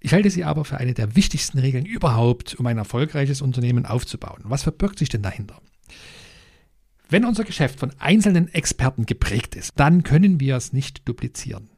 Ich 0.00 0.12
halte 0.12 0.30
sie 0.30 0.44
aber 0.44 0.64
für 0.64 0.78
eine 0.78 0.94
der 0.94 1.16
wichtigsten 1.16 1.58
Regeln 1.58 1.84
überhaupt, 1.84 2.54
um 2.54 2.66
ein 2.66 2.78
erfolgreiches 2.78 3.42
Unternehmen 3.42 3.84
aufzubauen. 3.86 4.42
Was 4.44 4.62
verbirgt 4.62 4.98
sich 4.98 5.08
denn 5.08 5.22
dahinter? 5.22 5.60
Wenn 7.08 7.24
unser 7.24 7.44
Geschäft 7.44 7.80
von 7.80 7.92
einzelnen 7.98 8.52
Experten 8.52 9.06
geprägt 9.06 9.56
ist, 9.56 9.72
dann 9.76 10.02
können 10.02 10.40
wir 10.40 10.56
es 10.56 10.72
nicht 10.72 11.08
duplizieren. 11.08 11.70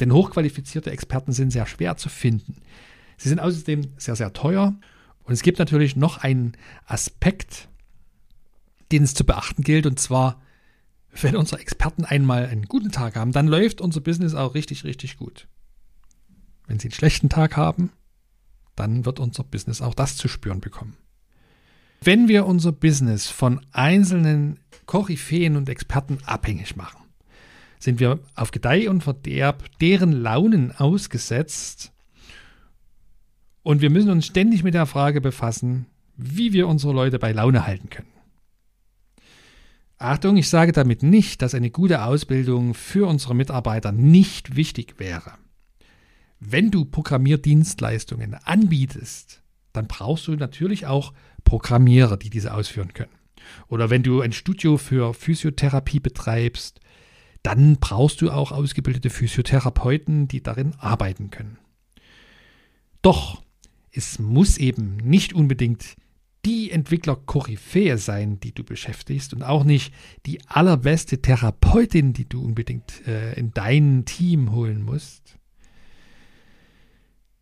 Denn 0.00 0.12
hochqualifizierte 0.12 0.90
Experten 0.90 1.32
sind 1.32 1.52
sehr 1.52 1.66
schwer 1.66 1.96
zu 1.96 2.08
finden. 2.08 2.56
Sie 3.16 3.28
sind 3.28 3.38
außerdem 3.38 3.92
sehr, 3.96 4.16
sehr 4.16 4.32
teuer. 4.32 4.74
Und 5.22 5.32
es 5.32 5.42
gibt 5.42 5.60
natürlich 5.60 5.94
noch 5.94 6.18
einen 6.18 6.56
Aspekt, 6.84 7.68
den 8.90 9.04
es 9.04 9.14
zu 9.14 9.24
beachten 9.24 9.62
gilt, 9.62 9.86
und 9.86 10.00
zwar, 10.00 10.42
wenn 11.12 11.36
unsere 11.36 11.60
Experten 11.60 12.04
einmal 12.04 12.46
einen 12.46 12.66
guten 12.66 12.92
Tag 12.92 13.16
haben, 13.16 13.32
dann 13.32 13.48
läuft 13.48 13.80
unser 13.80 14.00
Business 14.00 14.34
auch 14.34 14.54
richtig, 14.54 14.84
richtig 14.84 15.16
gut. 15.16 15.48
Wenn 16.66 16.78
sie 16.78 16.88
einen 16.88 16.94
schlechten 16.94 17.28
Tag 17.28 17.56
haben, 17.56 17.90
dann 18.76 19.04
wird 19.04 19.20
unser 19.20 19.44
Business 19.44 19.82
auch 19.82 19.94
das 19.94 20.16
zu 20.16 20.28
spüren 20.28 20.60
bekommen. 20.60 20.96
Wenn 22.02 22.28
wir 22.28 22.46
unser 22.46 22.72
Business 22.72 23.26
von 23.26 23.60
einzelnen 23.72 24.60
Koryphäen 24.86 25.56
und 25.56 25.68
Experten 25.68 26.18
abhängig 26.24 26.76
machen, 26.76 27.00
sind 27.78 28.00
wir 28.00 28.20
auf 28.34 28.52
Gedeih 28.52 28.88
und 28.88 29.02
Verderb 29.02 29.64
deren 29.80 30.12
Launen 30.12 30.72
ausgesetzt 30.72 31.92
und 33.62 33.82
wir 33.82 33.90
müssen 33.90 34.10
uns 34.10 34.26
ständig 34.26 34.62
mit 34.62 34.74
der 34.74 34.86
Frage 34.86 35.20
befassen, 35.20 35.86
wie 36.16 36.52
wir 36.52 36.68
unsere 36.68 36.92
Leute 36.92 37.18
bei 37.18 37.32
Laune 37.32 37.66
halten 37.66 37.90
können. 37.90 38.08
Achtung, 40.02 40.38
ich 40.38 40.48
sage 40.48 40.72
damit 40.72 41.02
nicht, 41.02 41.42
dass 41.42 41.54
eine 41.54 41.70
gute 41.70 42.02
Ausbildung 42.02 42.72
für 42.72 43.06
unsere 43.06 43.34
Mitarbeiter 43.34 43.92
nicht 43.92 44.56
wichtig 44.56 44.94
wäre. 44.96 45.34
Wenn 46.38 46.70
du 46.70 46.86
Programmierdienstleistungen 46.86 48.32
anbietest, 48.32 49.42
dann 49.74 49.88
brauchst 49.88 50.26
du 50.26 50.32
natürlich 50.32 50.86
auch 50.86 51.12
Programmierer, 51.44 52.16
die 52.16 52.30
diese 52.30 52.54
ausführen 52.54 52.94
können. 52.94 53.12
Oder 53.68 53.90
wenn 53.90 54.02
du 54.02 54.22
ein 54.22 54.32
Studio 54.32 54.78
für 54.78 55.12
Physiotherapie 55.12 56.00
betreibst, 56.00 56.80
dann 57.42 57.76
brauchst 57.76 58.22
du 58.22 58.30
auch 58.30 58.52
ausgebildete 58.52 59.10
Physiotherapeuten, 59.10 60.28
die 60.28 60.42
darin 60.42 60.72
arbeiten 60.78 61.30
können. 61.30 61.58
Doch 63.02 63.42
es 63.92 64.18
muss 64.18 64.56
eben 64.56 64.96
nicht 64.96 65.34
unbedingt 65.34 65.96
die 66.44 66.70
Entwickler-Koryphäe 66.70 67.98
sein, 67.98 68.40
die 68.40 68.52
du 68.52 68.64
beschäftigst 68.64 69.34
und 69.34 69.42
auch 69.42 69.64
nicht 69.64 69.92
die 70.26 70.40
allerbeste 70.46 71.20
Therapeutin, 71.20 72.12
die 72.12 72.28
du 72.28 72.42
unbedingt 72.42 73.06
äh, 73.06 73.34
in 73.34 73.52
dein 73.52 74.04
Team 74.06 74.52
holen 74.52 74.82
musst, 74.82 75.38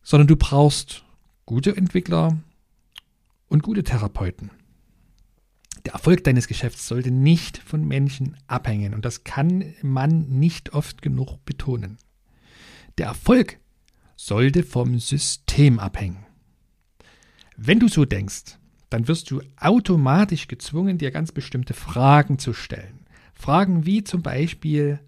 sondern 0.02 0.26
du 0.26 0.37
brauchst 0.37 1.05
gute 1.47 1.76
Entwickler 1.76 2.38
und 3.49 3.62
gute 3.62 3.85
Therapeuten. 3.85 4.50
Der 5.85 5.93
Erfolg 5.93 6.25
deines 6.25 6.49
Geschäfts 6.49 6.88
sollte 6.88 7.11
nicht 7.11 7.59
von 7.59 7.87
Menschen 7.87 8.37
abhängen 8.47 8.95
und 8.95 9.05
das 9.05 9.25
kann 9.25 9.75
man 9.81 10.28
nicht 10.28 10.75
oft 10.75 11.02
genug 11.02 11.45
betonen. 11.45 11.99
Der 12.99 13.07
Erfolg 13.07 13.59
sollte 14.17 14.64
vom 14.64 14.99
System 14.99 15.78
abhängen. 15.78 16.26
Wenn 17.57 17.78
du 17.78 17.88
so 17.88 18.05
denkst, 18.05 18.58
dann 18.90 19.09
wirst 19.09 19.30
du 19.30 19.42
automatisch 19.59 20.49
gezwungen, 20.49 20.99
dir 20.99 21.11
ganz 21.11 21.33
bestimmte 21.33 21.75
Fragen 21.75 22.38
zu 22.38 22.52
stellen. 22.52 23.07
Fragen 23.35 23.87
wie 23.87 24.02
zum 24.02 24.23
Beispiel, 24.23 25.00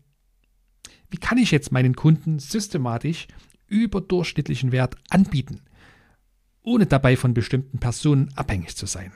wie 1.11 1.17
kann 1.17 1.39
ich 1.39 1.51
jetzt 1.51 1.73
meinen 1.73 1.97
Kunden 1.97 2.39
systematisch 2.39 3.27
überdurchschnittlichen 3.67 4.73
Wert 4.73 4.97
anbieten, 5.09 5.63
ohne 6.63 6.87
dabei 6.87 7.17
von 7.17 7.35
bestimmten 7.35 7.79
Personen 7.79 8.31
abhängig 8.37 8.77
zu 8.77 8.87
sein? 8.87 9.13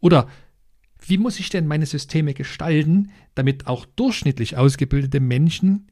Oder 0.00 0.28
wie 1.06 1.18
muss 1.18 1.40
ich 1.40 1.50
denn 1.50 1.66
meine 1.66 1.86
Systeme 1.86 2.34
gestalten, 2.34 3.10
damit 3.34 3.66
auch 3.66 3.84
durchschnittlich 3.84 4.56
ausgebildete 4.56 5.20
Menschen 5.20 5.88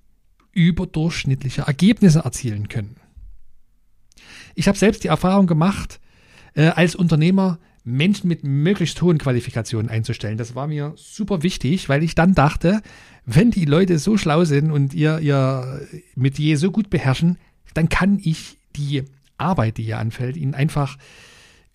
überdurchschnittliche 0.53 1.63
Ergebnisse 1.63 2.21
erzielen 2.21 2.69
können? 2.69 2.97
Ich 4.55 4.69
habe 4.69 4.79
selbst 4.79 5.05
die 5.05 5.09
Erfahrung 5.09 5.47
gemacht, 5.47 6.01
äh, 6.57 6.69
als 6.69 6.97
Unternehmer 6.97 7.59
Menschen 7.85 8.27
mit 8.27 8.43
möglichst 8.43 9.01
hohen 9.01 9.19
Qualifikationen 9.19 9.89
einzustellen. 9.89 10.39
Das 10.39 10.57
war 10.57 10.67
mir 10.67 10.93
super 10.97 11.45
wichtig, 11.45 11.89
weil 11.89 12.03
ich 12.03 12.17
dann 12.17 12.35
dachte, 12.35 12.83
wenn 13.25 13.53
die 13.53 13.65
Leute 13.65 14.01
so 14.01 14.17
schlau 14.17 14.45
sind 14.45 14.73
und 14.73 14.93
ihr, 14.93 15.21
ihr 15.21 15.87
Metier 16.17 16.59
so 16.59 16.73
gut 16.73 16.91
beherrschen, 16.91 17.39
dann 17.75 17.89
kann 17.89 18.19
ich 18.21 18.59
die 18.75 19.05
Arbeit, 19.39 19.77
die 19.77 19.85
hier 19.85 19.99
anfällt, 19.99 20.37
ihnen 20.37 20.55
einfach 20.55 20.99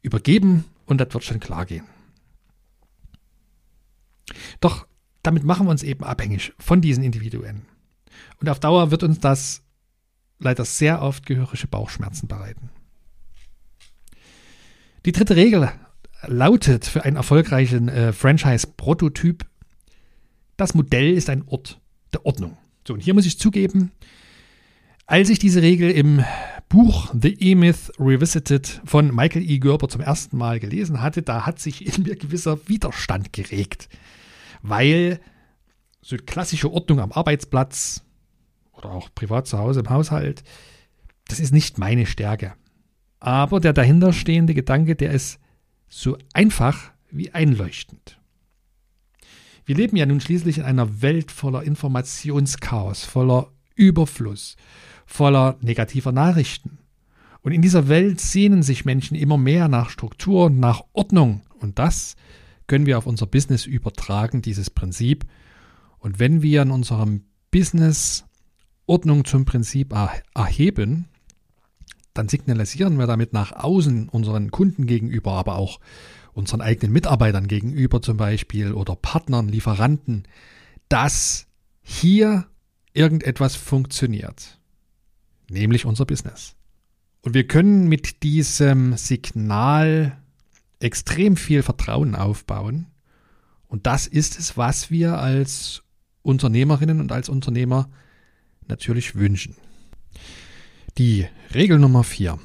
übergeben 0.01 0.65
und 0.85 0.99
das 0.99 1.13
wird 1.13 1.23
schon 1.23 1.39
klar 1.39 1.65
gehen. 1.65 1.85
Doch 4.59 4.87
damit 5.23 5.43
machen 5.43 5.67
wir 5.67 5.71
uns 5.71 5.83
eben 5.83 6.03
abhängig 6.03 6.53
von 6.59 6.81
diesen 6.81 7.03
Individuen. 7.03 7.61
Und 8.39 8.49
auf 8.49 8.59
Dauer 8.59 8.91
wird 8.91 9.03
uns 9.03 9.19
das 9.19 9.61
leider 10.39 10.65
sehr 10.65 11.01
oft 11.01 11.25
gehörige 11.25 11.67
Bauchschmerzen 11.67 12.27
bereiten. 12.27 12.69
Die 15.05 15.11
dritte 15.11 15.35
Regel 15.35 15.71
lautet 16.27 16.85
für 16.85 17.03
einen 17.03 17.15
erfolgreichen 17.15 17.89
äh, 17.89 18.13
Franchise-Prototyp, 18.13 19.45
das 20.57 20.75
Modell 20.75 21.13
ist 21.13 21.27
ein 21.29 21.43
Ort 21.47 21.79
der 22.13 22.23
Ordnung. 22.25 22.57
So, 22.87 22.93
und 22.93 22.99
hier 22.99 23.15
muss 23.15 23.25
ich 23.25 23.39
zugeben, 23.39 23.91
als 25.07 25.29
ich 25.29 25.39
diese 25.39 25.63
Regel 25.63 25.89
im 25.89 26.23
Buch 26.69 27.11
The 27.19 27.33
E-Myth 27.33 27.93
Revisited 27.99 28.81
von 28.85 29.13
Michael 29.13 29.49
E. 29.49 29.57
Gerber 29.57 29.89
zum 29.89 30.01
ersten 30.01 30.37
Mal 30.37 30.59
gelesen 30.59 31.01
hatte, 31.01 31.23
da 31.23 31.47
hat 31.47 31.59
sich 31.59 31.97
in 31.97 32.03
mir 32.03 32.15
gewisser 32.15 32.59
Widerstand 32.67 33.33
geregt, 33.33 33.89
weil 34.61 35.19
so 36.01 36.15
klassische 36.15 36.71
Ordnung 36.71 36.99
am 36.99 37.11
Arbeitsplatz 37.11 38.03
oder 38.71 38.91
auch 38.91 39.09
privat 39.15 39.47
zu 39.47 39.57
Hause 39.57 39.79
im 39.79 39.89
Haushalt, 39.89 40.43
das 41.27 41.39
ist 41.39 41.53
nicht 41.53 41.79
meine 41.79 42.05
Stärke. 42.05 42.53
Aber 43.21 43.59
der 43.59 43.71
dahinterstehende 43.71 44.53
Gedanke, 44.55 44.95
der 44.95 45.11
ist 45.11 45.39
so 45.87 46.17
einfach 46.33 46.91
wie 47.11 47.31
einleuchtend. 47.31 48.19
Wir 49.63 49.75
leben 49.75 49.95
ja 49.95 50.07
nun 50.07 50.19
schließlich 50.19 50.57
in 50.57 50.63
einer 50.63 51.01
Welt 51.01 51.31
voller 51.31 51.63
Informationschaos, 51.63 53.05
voller 53.05 53.51
Überfluss, 53.75 54.57
voller 55.05 55.57
negativer 55.61 56.11
Nachrichten. 56.11 56.79
Und 57.41 57.51
in 57.51 57.61
dieser 57.61 57.87
Welt 57.87 58.19
sehnen 58.19 58.63
sich 58.63 58.85
Menschen 58.85 59.15
immer 59.15 59.37
mehr 59.37 59.67
nach 59.67 59.91
Struktur 59.91 60.45
und 60.45 60.59
nach 60.59 60.81
Ordnung. 60.93 61.41
Und 61.59 61.77
das 61.77 62.15
können 62.65 62.87
wir 62.87 62.97
auf 62.97 63.05
unser 63.05 63.27
Business 63.27 63.67
übertragen, 63.67 64.41
dieses 64.41 64.71
Prinzip. 64.71 65.25
Und 65.99 66.19
wenn 66.19 66.41
wir 66.41 66.63
in 66.63 66.71
unserem 66.71 67.25
Business 67.51 68.25
Ordnung 68.87 69.25
zum 69.25 69.45
Prinzip 69.45 69.93
erheben, 70.33 71.07
dann 72.13 72.27
signalisieren 72.27 72.97
wir 72.97 73.07
damit 73.07 73.33
nach 73.33 73.51
außen 73.51 74.09
unseren 74.09 74.51
Kunden 74.51 74.85
gegenüber, 74.85 75.33
aber 75.33 75.55
auch 75.55 75.79
unseren 76.33 76.61
eigenen 76.61 76.93
Mitarbeitern 76.93 77.47
gegenüber 77.47 78.01
zum 78.01 78.17
Beispiel 78.17 78.73
oder 78.73 78.95
Partnern, 78.95 79.47
Lieferanten, 79.47 80.23
dass 80.89 81.47
hier 81.81 82.47
irgendetwas 82.93 83.55
funktioniert, 83.55 84.59
nämlich 85.49 85.85
unser 85.85 86.05
Business. 86.05 86.55
Und 87.21 87.33
wir 87.33 87.47
können 87.47 87.87
mit 87.87 88.23
diesem 88.23 88.97
Signal 88.97 90.17
extrem 90.79 91.37
viel 91.37 91.63
Vertrauen 91.63 92.15
aufbauen. 92.15 92.87
Und 93.67 93.85
das 93.85 94.07
ist 94.07 94.39
es, 94.39 94.57
was 94.57 94.89
wir 94.89 95.19
als 95.19 95.83
Unternehmerinnen 96.23 96.99
und 96.99 97.11
als 97.11 97.29
Unternehmer 97.29 97.89
natürlich 98.67 99.15
wünschen. 99.15 99.55
Die 100.97 101.25
Regel 101.53 101.79
Nummer 101.79 102.03
4. 102.03 102.37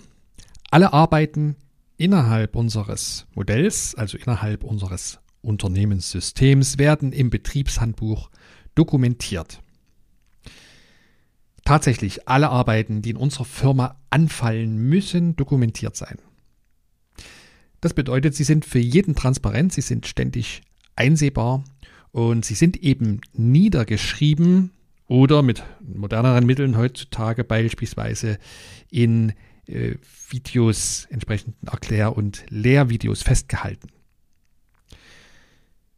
Alle 0.70 0.92
Arbeiten 0.92 1.56
innerhalb 1.96 2.54
unseres 2.54 3.26
Modells, 3.34 3.96
also 3.96 4.16
innerhalb 4.16 4.62
unseres 4.62 5.18
Unternehmenssystems, 5.42 6.78
werden 6.78 7.12
im 7.12 7.28
Betriebshandbuch 7.28 8.30
dokumentiert. 8.76 9.62
Tatsächlich, 11.64 12.28
alle 12.28 12.50
Arbeiten, 12.50 13.02
die 13.02 13.10
in 13.10 13.16
unserer 13.16 13.44
Firma 13.44 13.96
anfallen, 14.10 14.76
müssen 14.76 15.34
dokumentiert 15.34 15.96
sein. 15.96 16.18
Das 17.80 17.94
bedeutet, 17.94 18.36
sie 18.36 18.44
sind 18.44 18.64
für 18.64 18.78
jeden 18.78 19.16
transparent, 19.16 19.72
sie 19.72 19.80
sind 19.80 20.06
ständig 20.06 20.62
einsehbar 20.94 21.64
und 22.12 22.44
sie 22.44 22.54
sind 22.54 22.76
eben 22.76 23.22
niedergeschrieben 23.32 24.70
oder 25.08 25.42
mit 25.42 25.62
moderneren 25.80 26.46
Mitteln 26.46 26.76
heutzutage 26.76 27.44
beispielsweise 27.44 28.38
in 28.90 29.32
äh, 29.66 29.94
Videos, 30.28 31.06
entsprechenden 31.10 31.66
Erklär- 31.66 32.16
und 32.16 32.44
Lehrvideos 32.48 33.22
festgehalten. 33.22 33.88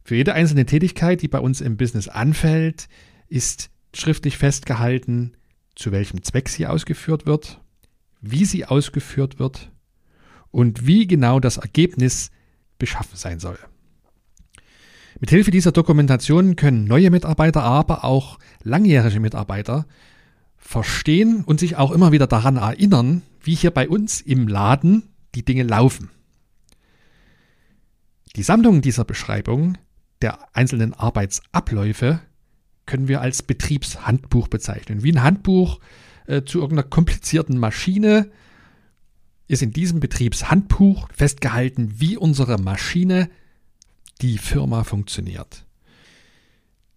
Für 0.03 0.15
jede 0.15 0.33
einzelne 0.33 0.65
Tätigkeit, 0.65 1.21
die 1.21 1.27
bei 1.27 1.39
uns 1.39 1.61
im 1.61 1.77
Business 1.77 2.07
anfällt, 2.07 2.87
ist 3.27 3.69
schriftlich 3.93 4.37
festgehalten, 4.37 5.33
zu 5.75 5.91
welchem 5.91 6.23
Zweck 6.23 6.49
sie 6.49 6.67
ausgeführt 6.67 7.25
wird, 7.25 7.61
wie 8.21 8.45
sie 8.45 8.65
ausgeführt 8.65 9.39
wird 9.39 9.71
und 10.51 10.85
wie 10.87 11.07
genau 11.07 11.39
das 11.39 11.57
Ergebnis 11.57 12.31
beschaffen 12.79 13.17
sein 13.17 13.39
soll. 13.39 13.59
Mithilfe 15.19 15.51
dieser 15.51 15.71
Dokumentation 15.71 16.55
können 16.55 16.85
neue 16.85 17.11
Mitarbeiter, 17.11 17.63
aber 17.63 18.05
auch 18.05 18.39
langjährige 18.63 19.19
Mitarbeiter 19.19 19.85
verstehen 20.57 21.43
und 21.43 21.59
sich 21.59 21.75
auch 21.75 21.91
immer 21.91 22.11
wieder 22.11 22.27
daran 22.27 22.57
erinnern, 22.57 23.21
wie 23.41 23.55
hier 23.55 23.71
bei 23.71 23.89
uns 23.89 24.21
im 24.21 24.47
Laden 24.47 25.09
die 25.35 25.43
Dinge 25.43 25.63
laufen. 25.63 26.09
Die 28.35 28.43
Sammlung 28.43 28.81
dieser 28.81 29.05
Beschreibung 29.05 29.77
der 30.21 30.55
einzelnen 30.55 30.93
Arbeitsabläufe 30.93 32.21
können 32.85 33.07
wir 33.07 33.21
als 33.21 33.43
Betriebshandbuch 33.43 34.47
bezeichnen. 34.47 35.03
Wie 35.03 35.11
ein 35.11 35.23
Handbuch 35.23 35.79
äh, 36.27 36.43
zu 36.43 36.59
irgendeiner 36.59 36.87
komplizierten 36.87 37.57
Maschine 37.57 38.29
ist 39.47 39.63
in 39.63 39.71
diesem 39.71 39.99
Betriebshandbuch 39.99 41.07
festgehalten, 41.13 41.95
wie 41.97 42.17
unsere 42.17 42.59
Maschine 42.59 43.29
die 44.21 44.37
Firma 44.37 44.83
funktioniert. 44.83 45.65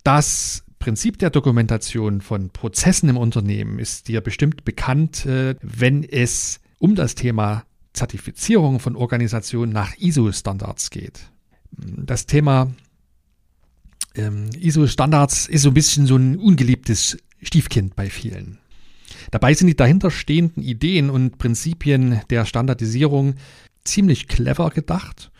Das 0.05 0.65
Prinzip 0.79 1.19
der 1.19 1.31
Dokumentation 1.31 2.21
von 2.21 2.51
Prozessen 2.51 3.09
im 3.09 3.17
Unternehmen 3.17 3.79
ist 3.79 4.09
dir 4.09 4.21
bestimmt 4.21 4.65
bekannt, 4.65 5.27
äh, 5.27 5.55
wenn 5.63 6.03
es 6.03 6.61
um 6.79 6.97
das 6.97 7.15
Thema 7.15 7.65
Zertifizierung 7.93 8.81
von 8.81 8.97
Organisationen 8.97 9.73
nach 9.73 9.97
ISO-Standards 9.99 10.91
geht. 10.91 11.31
Das 11.71 12.27
Thema 12.27 12.73
ähm, 14.15 14.51
ISO-Standards 14.59 15.47
ist 15.47 15.63
so 15.63 15.71
ein 15.71 15.75
bisschen 15.75 16.07
so 16.07 16.17
ein 16.17 16.37
ungeliebtes 16.37 17.19
Stiefkind 17.43 17.95
bei 17.95 18.11
vielen. 18.11 18.59
Dabei 19.31 19.55
sind 19.55 19.69
die 19.69 19.77
dahinterstehenden 19.77 20.63
Ideen 20.63 21.11
und 21.11 21.39
Prinzipien 21.39 22.21
der 22.31 22.45
Standardisierung 22.45 23.35
ziemlich 23.85 24.29
clever 24.29 24.71
gedacht. 24.71 25.32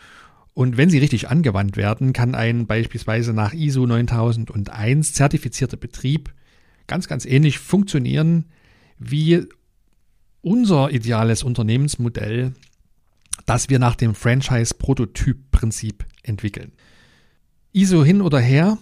Und 0.53 0.77
wenn 0.77 0.89
sie 0.89 0.99
richtig 0.99 1.29
angewandt 1.29 1.77
werden, 1.77 2.13
kann 2.13 2.35
ein 2.35 2.67
beispielsweise 2.67 3.33
nach 3.33 3.53
ISO 3.53 3.87
9001 3.87 5.13
zertifizierter 5.13 5.77
Betrieb 5.77 6.33
ganz, 6.85 7.07
ganz 7.07 7.25
ähnlich 7.25 7.57
funktionieren 7.59 8.45
wie 8.99 9.47
unser 10.41 10.91
ideales 10.91 11.41
Unternehmensmodell, 11.43 12.53
das 13.45 13.69
wir 13.69 13.79
nach 13.79 13.95
dem 13.95 14.13
Franchise-Prototyp-Prinzip 14.13 16.05
entwickeln. 16.21 16.73
ISO 17.71 18.03
hin 18.03 18.21
oder 18.21 18.39
her, 18.39 18.77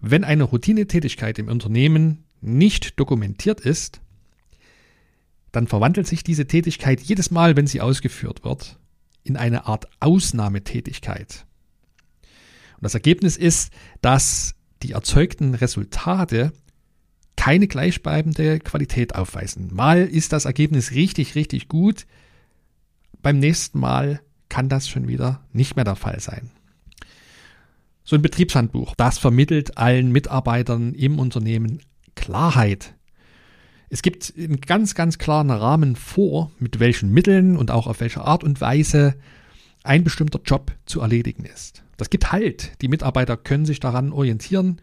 wenn 0.00 0.24
eine 0.24 0.44
Routinetätigkeit 0.44 1.38
im 1.38 1.48
Unternehmen 1.48 2.24
nicht 2.40 2.98
dokumentiert 2.98 3.60
ist, 3.60 4.00
dann 5.52 5.68
verwandelt 5.68 6.06
sich 6.06 6.24
diese 6.24 6.46
Tätigkeit 6.46 7.00
jedes 7.00 7.30
Mal, 7.30 7.56
wenn 7.56 7.66
sie 7.66 7.80
ausgeführt 7.80 8.44
wird, 8.44 8.78
in 9.26 9.36
eine 9.36 9.66
Art 9.66 9.86
Ausnahmetätigkeit. 10.00 11.46
Und 12.76 12.82
das 12.84 12.94
Ergebnis 12.94 13.36
ist, 13.36 13.72
dass 14.00 14.54
die 14.82 14.92
erzeugten 14.92 15.54
Resultate 15.54 16.52
keine 17.36 17.68
gleichbleibende 17.68 18.58
Qualität 18.60 19.14
aufweisen. 19.14 19.72
Mal 19.72 20.04
ist 20.04 20.32
das 20.32 20.46
Ergebnis 20.46 20.92
richtig, 20.92 21.34
richtig 21.34 21.68
gut, 21.68 22.06
beim 23.22 23.38
nächsten 23.38 23.78
Mal 23.78 24.20
kann 24.48 24.68
das 24.68 24.88
schon 24.88 25.08
wieder 25.08 25.44
nicht 25.52 25.76
mehr 25.76 25.84
der 25.84 25.96
Fall 25.96 26.20
sein. 26.20 26.50
So 28.04 28.14
ein 28.14 28.22
Betriebshandbuch, 28.22 28.94
das 28.96 29.18
vermittelt 29.18 29.78
allen 29.78 30.12
Mitarbeitern 30.12 30.94
im 30.94 31.18
Unternehmen 31.18 31.80
Klarheit. 32.14 32.95
Es 33.88 34.02
gibt 34.02 34.34
einen 34.36 34.60
ganz, 34.60 34.94
ganz 34.94 35.18
klaren 35.18 35.50
Rahmen 35.50 35.96
vor, 35.96 36.50
mit 36.58 36.80
welchen 36.80 37.12
Mitteln 37.12 37.56
und 37.56 37.70
auch 37.70 37.86
auf 37.86 38.00
welche 38.00 38.22
Art 38.22 38.42
und 38.42 38.60
Weise 38.60 39.14
ein 39.84 40.02
bestimmter 40.02 40.40
Job 40.44 40.72
zu 40.86 41.00
erledigen 41.00 41.44
ist. 41.44 41.84
Das 41.96 42.10
gibt 42.10 42.32
Halt. 42.32 42.80
Die 42.82 42.88
Mitarbeiter 42.88 43.36
können 43.36 43.64
sich 43.64 43.80
daran 43.80 44.12
orientieren 44.12 44.80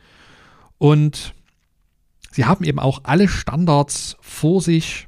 und 0.77 1.33
sie 2.31 2.45
haben 2.45 2.63
eben 2.63 2.79
auch 2.79 3.01
alle 3.03 3.27
Standards 3.27 4.17
vor 4.21 4.61
sich, 4.61 5.07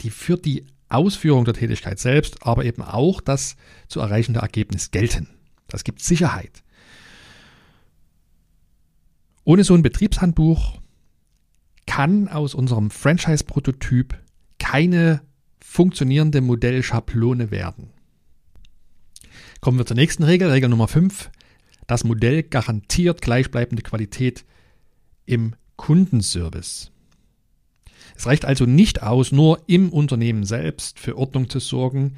die 0.00 0.10
für 0.10 0.36
die 0.36 0.66
Ausführung 0.88 1.44
der 1.44 1.54
Tätigkeit 1.54 1.98
selbst, 1.98 2.46
aber 2.46 2.64
eben 2.64 2.82
auch 2.82 3.20
das 3.20 3.56
zu 3.88 4.00
erreichende 4.00 4.40
Ergebnis 4.40 4.90
gelten. 4.90 5.28
Das 5.68 5.84
gibt 5.84 6.02
Sicherheit. 6.02 6.62
Ohne 9.44 9.64
so 9.64 9.74
ein 9.74 9.82
Betriebshandbuch 9.82 10.80
kann 11.86 12.28
aus 12.28 12.54
unserem 12.54 12.90
Franchise-Prototyp 12.90 14.18
keine 14.58 15.22
funktionierende 15.60 16.40
Modellschablone 16.40 17.50
werden. 17.50 17.90
Kommen 19.60 19.78
wir 19.78 19.86
zur 19.86 19.96
nächsten 19.96 20.22
Regel, 20.22 20.50
Regel 20.50 20.68
Nummer 20.68 20.88
5. 20.88 21.30
Das 21.86 22.04
Modell 22.04 22.42
garantiert 22.42 23.20
gleichbleibende 23.22 23.82
Qualität 23.82 24.44
im 25.26 25.54
Kundenservice. 25.76 26.90
Es 28.16 28.26
reicht 28.26 28.44
also 28.44 28.66
nicht 28.66 29.02
aus, 29.02 29.32
nur 29.32 29.62
im 29.66 29.90
Unternehmen 29.90 30.44
selbst 30.44 30.98
für 30.98 31.18
Ordnung 31.18 31.50
zu 31.50 31.58
sorgen. 31.58 32.14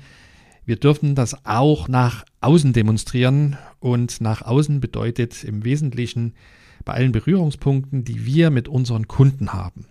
Wir 0.65 0.77
dürfen 0.77 1.15
das 1.15 1.47
auch 1.47 1.89
nach 1.89 2.25
außen 2.41 2.73
demonstrieren 2.73 3.57
und 3.79 4.21
nach 4.21 4.43
außen 4.43 4.81
bedeutet 4.81 5.45
im 5.45 5.65
Wesentlichen 5.65 6.35
bei 6.87 6.95
allen 6.95 7.13
Berührungspunkten, 7.13 8.05
die 8.05 8.25
wir 8.25 8.51
mit 8.51 8.69
unseren 8.69 9.07
Kunden 9.07 9.53
haben. 9.53 9.85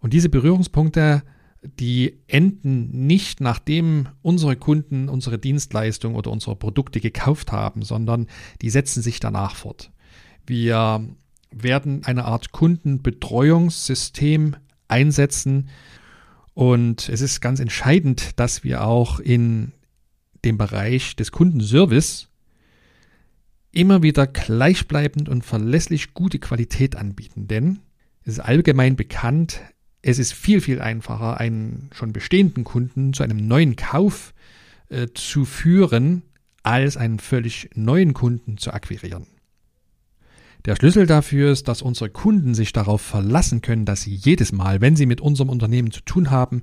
Und 0.00 0.12
diese 0.12 0.28
Berührungspunkte, 0.28 1.22
die 1.62 2.18
enden 2.26 3.06
nicht 3.06 3.40
nachdem 3.40 4.08
unsere 4.20 4.56
Kunden 4.56 5.08
unsere 5.08 5.38
Dienstleistung 5.38 6.14
oder 6.14 6.30
unsere 6.30 6.56
Produkte 6.56 7.00
gekauft 7.00 7.52
haben, 7.52 7.80
sondern 7.82 8.26
die 8.60 8.68
setzen 8.68 9.02
sich 9.02 9.20
danach 9.20 9.56
fort. 9.56 9.90
Wir 10.46 11.08
werden 11.50 12.04
eine 12.04 12.26
Art 12.26 12.52
Kundenbetreuungssystem 12.52 14.56
einsetzen. 14.88 15.70
Und 16.54 17.08
es 17.08 17.20
ist 17.20 17.40
ganz 17.40 17.60
entscheidend, 17.60 18.38
dass 18.38 18.64
wir 18.64 18.84
auch 18.84 19.20
in 19.20 19.72
dem 20.44 20.58
Bereich 20.58 21.16
des 21.16 21.32
Kundenservice 21.32 22.27
immer 23.72 24.02
wieder 24.02 24.26
gleichbleibend 24.26 25.28
und 25.28 25.44
verlässlich 25.44 26.14
gute 26.14 26.38
Qualität 26.38 26.96
anbieten. 26.96 27.48
Denn 27.48 27.80
es 28.22 28.34
ist 28.34 28.40
allgemein 28.40 28.96
bekannt, 28.96 29.60
es 30.02 30.18
ist 30.18 30.32
viel, 30.32 30.60
viel 30.60 30.80
einfacher, 30.80 31.38
einen 31.38 31.90
schon 31.92 32.12
bestehenden 32.12 32.64
Kunden 32.64 33.12
zu 33.12 33.22
einem 33.22 33.46
neuen 33.46 33.76
Kauf 33.76 34.32
äh, 34.88 35.08
zu 35.14 35.44
führen, 35.44 36.22
als 36.62 36.96
einen 36.96 37.18
völlig 37.18 37.70
neuen 37.74 38.14
Kunden 38.14 38.58
zu 38.58 38.72
akquirieren. 38.72 39.26
Der 40.64 40.76
Schlüssel 40.76 41.06
dafür 41.06 41.52
ist, 41.52 41.68
dass 41.68 41.82
unsere 41.82 42.10
Kunden 42.10 42.54
sich 42.54 42.72
darauf 42.72 43.00
verlassen 43.00 43.62
können, 43.62 43.84
dass 43.84 44.02
sie 44.02 44.14
jedes 44.14 44.52
Mal, 44.52 44.80
wenn 44.80 44.96
sie 44.96 45.06
mit 45.06 45.20
unserem 45.20 45.48
Unternehmen 45.48 45.92
zu 45.92 46.00
tun 46.02 46.30
haben, 46.30 46.62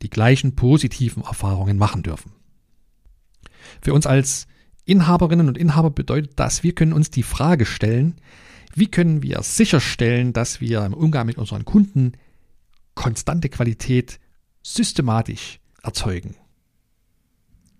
die 0.00 0.10
gleichen 0.10 0.54
positiven 0.54 1.22
Erfahrungen 1.22 1.76
machen 1.76 2.02
dürfen. 2.02 2.32
Für 3.80 3.94
uns 3.94 4.06
als 4.06 4.46
Inhaberinnen 4.84 5.48
und 5.48 5.58
Inhaber 5.58 5.90
bedeutet 5.90 6.32
das, 6.36 6.62
wir 6.62 6.74
können 6.74 6.92
uns 6.92 7.10
die 7.10 7.22
Frage 7.22 7.66
stellen, 7.66 8.16
wie 8.74 8.88
können 8.88 9.22
wir 9.22 9.42
sicherstellen, 9.42 10.32
dass 10.32 10.60
wir 10.60 10.84
im 10.84 10.94
Umgang 10.94 11.26
mit 11.26 11.38
unseren 11.38 11.64
Kunden 11.64 12.12
konstante 12.94 13.48
Qualität 13.48 14.18
systematisch 14.62 15.60
erzeugen. 15.82 16.36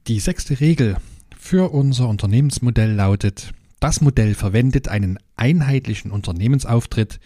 Die 0.06 0.20
sechste 0.20 0.60
Regel 0.60 0.96
für 1.38 1.72
unser 1.72 2.08
Unternehmensmodell 2.08 2.92
lautet, 2.92 3.52
das 3.80 4.00
Modell 4.00 4.34
verwendet 4.34 4.88
einen 4.88 5.18
einheitlichen 5.34 6.10
Unternehmensauftritt, 6.10 7.18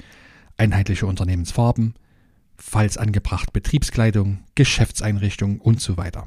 einheitliche 0.57 1.07
Unternehmensfarben, 1.07 1.95
falls 2.57 2.97
angebracht 2.97 3.53
Betriebskleidung, 3.53 4.39
Geschäftseinrichtung 4.55 5.61
und 5.61 5.81
so 5.81 5.97
weiter. 5.97 6.27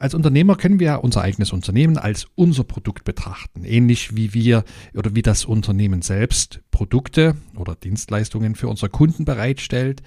Als 0.00 0.14
Unternehmer 0.14 0.56
können 0.56 0.80
wir 0.80 1.04
unser 1.04 1.22
eigenes 1.22 1.52
Unternehmen 1.52 1.96
als 1.96 2.26
unser 2.34 2.64
Produkt 2.64 3.04
betrachten, 3.04 3.64
ähnlich 3.64 4.16
wie 4.16 4.34
wir 4.34 4.64
oder 4.94 5.14
wie 5.14 5.22
das 5.22 5.44
Unternehmen 5.44 6.02
selbst 6.02 6.60
Produkte 6.72 7.36
oder 7.54 7.76
Dienstleistungen 7.76 8.56
für 8.56 8.66
unsere 8.66 8.88
Kunden 8.88 9.24
bereitstellt. 9.24 10.02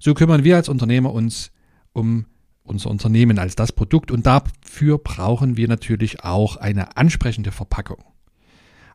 So 0.00 0.14
kümmern 0.14 0.42
wir 0.42 0.56
als 0.56 0.68
Unternehmer 0.68 1.12
uns 1.12 1.52
um 1.92 2.26
unser 2.64 2.90
Unternehmen 2.90 3.38
als 3.38 3.54
das 3.54 3.70
Produkt 3.70 4.10
und 4.10 4.26
dafür 4.26 4.98
brauchen 4.98 5.56
wir 5.56 5.68
natürlich 5.68 6.24
auch 6.24 6.56
eine 6.56 6.96
ansprechende 6.96 7.52
Verpackung 7.52 8.02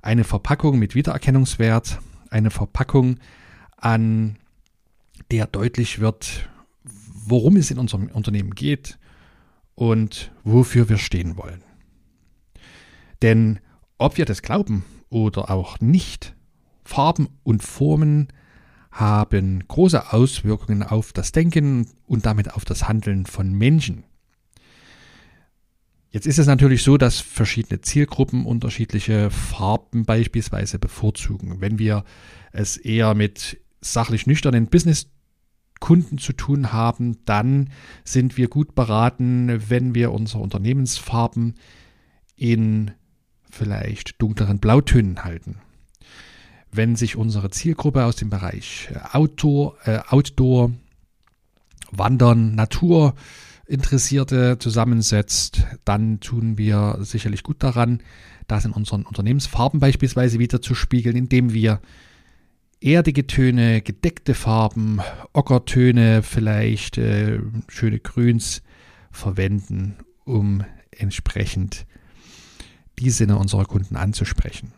eine 0.01 0.23
Verpackung 0.23 0.79
mit 0.79 0.95
Wiedererkennungswert, 0.95 1.99
eine 2.29 2.49
Verpackung, 2.49 3.19
an 3.77 4.37
der 5.31 5.47
deutlich 5.47 5.99
wird, 5.99 6.49
worum 6.83 7.55
es 7.55 7.71
in 7.71 7.77
unserem 7.77 8.07
Unternehmen 8.07 8.55
geht 8.55 8.97
und 9.75 10.31
wofür 10.43 10.89
wir 10.89 10.97
stehen 10.97 11.37
wollen. 11.37 11.63
Denn 13.21 13.59
ob 13.97 14.17
wir 14.17 14.25
das 14.25 14.41
glauben 14.41 14.85
oder 15.09 15.49
auch 15.49 15.79
nicht, 15.79 16.35
Farben 16.83 17.29
und 17.43 17.63
Formen 17.63 18.27
haben 18.91 19.65
große 19.67 20.11
Auswirkungen 20.11 20.83
auf 20.83 21.13
das 21.13 21.31
Denken 21.31 21.87
und 22.05 22.25
damit 22.25 22.53
auf 22.53 22.65
das 22.65 22.87
Handeln 22.87 23.25
von 23.25 23.53
Menschen. 23.53 24.03
Jetzt 26.09 26.27
ist 26.27 26.39
es 26.39 26.47
natürlich 26.47 26.83
so, 26.83 26.97
dass 26.97 27.21
verschiedene 27.21 27.79
Zielgruppen 27.79 28.45
unterschiedliche 28.45 29.31
Farben 29.31 30.03
beispielsweise 30.03 30.77
bevorzugen. 30.77 31.61
Wenn 31.61 31.79
wir 31.79 32.03
es 32.51 32.75
eher 32.75 33.13
mit 33.13 33.61
sachlich 33.79 34.27
nüchternen 34.27 34.67
Business-Kunden 35.81 36.17
zu 36.19 36.33
tun 36.33 36.71
haben, 36.71 37.17
dann 37.25 37.69
sind 38.05 38.37
wir 38.37 38.47
gut 38.47 38.75
beraten, 38.75 39.61
wenn 39.69 39.93
wir 39.93 40.11
unsere 40.11 40.41
Unternehmensfarben 40.41 41.55
in 42.37 42.91
vielleicht 43.49 44.21
dunkleren 44.21 44.59
Blautönen 44.59 45.23
halten. 45.25 45.57
Wenn 46.71 46.95
sich 46.95 47.17
unsere 47.17 47.49
Zielgruppe 47.49 48.05
aus 48.05 48.15
dem 48.15 48.29
Bereich 48.29 48.89
Outdoor, 49.11 49.75
äh, 49.83 49.99
Outdoor 50.07 50.71
Wandern, 51.91 52.55
Natur, 52.55 53.15
Interessierte 53.65 54.57
zusammensetzt, 54.59 55.63
dann 55.83 56.19
tun 56.21 56.57
wir 56.57 56.97
sicherlich 57.01 57.43
gut 57.43 57.63
daran, 57.63 58.01
das 58.47 58.65
in 58.65 58.71
unseren 58.71 59.03
Unternehmensfarben 59.03 59.79
beispielsweise 59.79 60.39
wieder 60.39 60.61
zu 60.61 60.75
spiegeln, 60.75 61.15
indem 61.15 61.53
wir 61.53 61.81
erdige 62.81 63.27
Töne, 63.27 63.81
gedeckte 63.81 64.33
Farben, 64.33 65.01
Ockertöne, 65.33 66.23
vielleicht 66.23 66.97
äh, 66.97 67.39
schöne 67.67 67.99
Grüns 67.99 68.63
verwenden, 69.11 69.97
um 70.25 70.63
entsprechend 70.91 71.85
die 72.99 73.11
Sinne 73.11 73.37
unserer 73.37 73.65
Kunden 73.65 73.95
anzusprechen. 73.95 74.73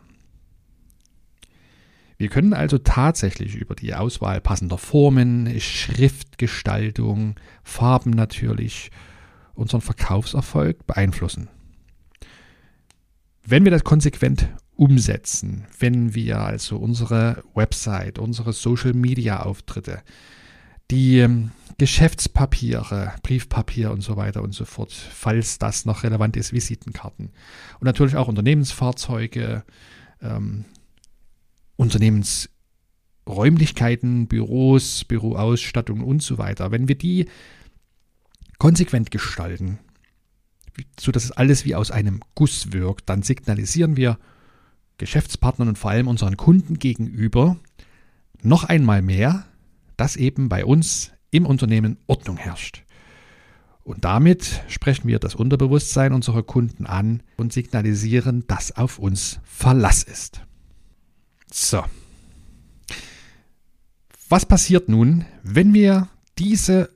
Wir 2.16 2.28
können 2.28 2.52
also 2.52 2.78
tatsächlich 2.78 3.56
über 3.56 3.74
die 3.74 3.94
Auswahl 3.94 4.40
passender 4.40 4.78
Formen, 4.78 5.60
Schriftgestaltung, 5.60 7.34
Farben 7.64 8.10
natürlich 8.10 8.90
unseren 9.54 9.80
Verkaufserfolg 9.80 10.86
beeinflussen. 10.86 11.48
Wenn 13.44 13.64
wir 13.64 13.70
das 13.70 13.84
konsequent 13.84 14.48
umsetzen, 14.76 15.66
wenn 15.78 16.14
wir 16.14 16.40
also 16.40 16.76
unsere 16.76 17.42
Website, 17.54 18.18
unsere 18.18 18.52
Social-Media-Auftritte, 18.52 20.02
die 20.90 21.18
ähm, 21.18 21.52
Geschäftspapiere, 21.78 23.14
Briefpapier 23.22 23.90
und 23.90 24.02
so 24.02 24.16
weiter 24.16 24.42
und 24.42 24.52
so 24.52 24.64
fort, 24.64 24.92
falls 24.92 25.58
das 25.58 25.86
noch 25.86 26.02
relevant 26.02 26.36
ist, 26.36 26.52
Visitenkarten 26.52 27.30
und 27.80 27.84
natürlich 27.84 28.16
auch 28.16 28.28
Unternehmensfahrzeuge, 28.28 29.64
ähm, 30.22 30.64
Unternehmensräumlichkeiten, 31.76 34.28
Büros, 34.28 35.04
Büroausstattung 35.04 36.02
und 36.02 36.22
so 36.22 36.38
weiter. 36.38 36.70
Wenn 36.70 36.86
wir 36.86 36.96
die 36.96 37.26
konsequent 38.58 39.10
gestalten, 39.10 39.80
sodass 40.98 41.24
es 41.24 41.32
alles 41.32 41.64
wie 41.64 41.74
aus 41.74 41.90
einem 41.90 42.20
Guss 42.34 42.72
wirkt, 42.72 43.08
dann 43.08 43.22
signalisieren 43.22 43.96
wir 43.96 44.18
Geschäftspartnern 44.98 45.68
und 45.68 45.78
vor 45.78 45.90
allem 45.90 46.08
unseren 46.08 46.36
Kunden 46.36 46.78
gegenüber 46.78 47.56
noch 48.42 48.64
einmal 48.64 49.02
mehr, 49.02 49.44
dass 49.96 50.16
eben 50.16 50.48
bei 50.48 50.64
uns 50.64 51.12
im 51.30 51.46
Unternehmen 51.46 51.98
Ordnung 52.06 52.36
herrscht. 52.36 52.84
Und 53.82 54.04
damit 54.04 54.62
sprechen 54.68 55.08
wir 55.08 55.18
das 55.18 55.34
Unterbewusstsein 55.34 56.12
unserer 56.12 56.42
Kunden 56.42 56.86
an 56.86 57.22
und 57.36 57.52
signalisieren, 57.52 58.46
dass 58.46 58.76
auf 58.76 58.98
uns 58.98 59.40
Verlass 59.44 60.02
ist. 60.02 60.40
So. 61.52 61.84
Was 64.28 64.46
passiert 64.46 64.88
nun, 64.88 65.26
wenn 65.42 65.74
wir 65.74 66.08
diese 66.38 66.90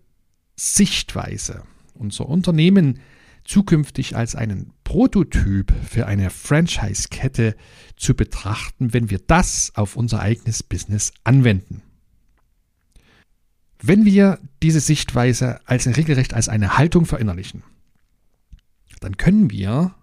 Sichtweise, 0.57 1.63
unser 1.95 2.27
Unternehmen 2.27 3.01
zukünftig 3.49 4.15
als 4.15 4.35
einen 4.35 4.73
Prototyp 4.85 5.73
für 5.89 6.07
eine 6.07 6.29
Franchise-Kette 6.31 7.57
zu 7.97 8.15
betrachten, 8.15 8.93
wenn 8.93 9.11
wir 9.11 9.19
das 9.19 9.73
auf 9.75 9.97
unser 9.97 10.21
eigenes 10.21 10.63
Business 10.63 11.13
anwenden. 11.25 11.83
Wenn 13.81 14.05
wir 14.05 14.39
diese 14.63 14.81
Sichtweise 14.81 15.67
als 15.67 15.87
regelrecht 15.87 16.35
als 16.35 16.49
eine 16.49 16.77
Haltung 16.77 17.07
verinnerlichen, 17.07 17.63
dann 19.01 19.17
können 19.17 19.51
wir 19.51 19.95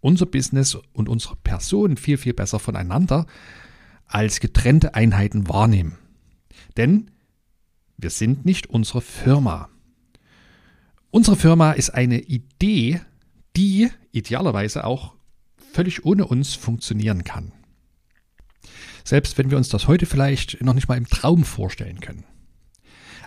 unser 0.00 0.26
Business 0.26 0.76
und 0.92 1.08
unsere 1.08 1.36
Person 1.36 1.96
viel, 1.96 2.18
viel 2.18 2.34
besser 2.34 2.60
voneinander 2.60 3.26
als 4.06 4.38
getrennte 4.38 4.94
Einheiten 4.94 5.48
wahrnehmen. 5.48 5.98
Denn 6.76 7.10
wir 7.96 8.10
sind 8.10 8.44
nicht 8.44 8.68
unsere 8.68 9.00
Firma. 9.00 9.70
Unsere 11.10 11.36
Firma 11.36 11.72
ist 11.72 11.90
eine 11.90 12.20
Idee, 12.20 13.00
die 13.56 13.90
idealerweise 14.12 14.84
auch 14.84 15.14
völlig 15.72 16.04
ohne 16.04 16.26
uns 16.26 16.54
funktionieren 16.54 17.24
kann. 17.24 17.52
Selbst 19.04 19.38
wenn 19.38 19.50
wir 19.50 19.56
uns 19.56 19.68
das 19.68 19.88
heute 19.88 20.06
vielleicht 20.06 20.62
noch 20.62 20.74
nicht 20.74 20.88
mal 20.88 20.98
im 20.98 21.06
Traum 21.06 21.44
vorstellen 21.44 22.00
können. 22.00 22.24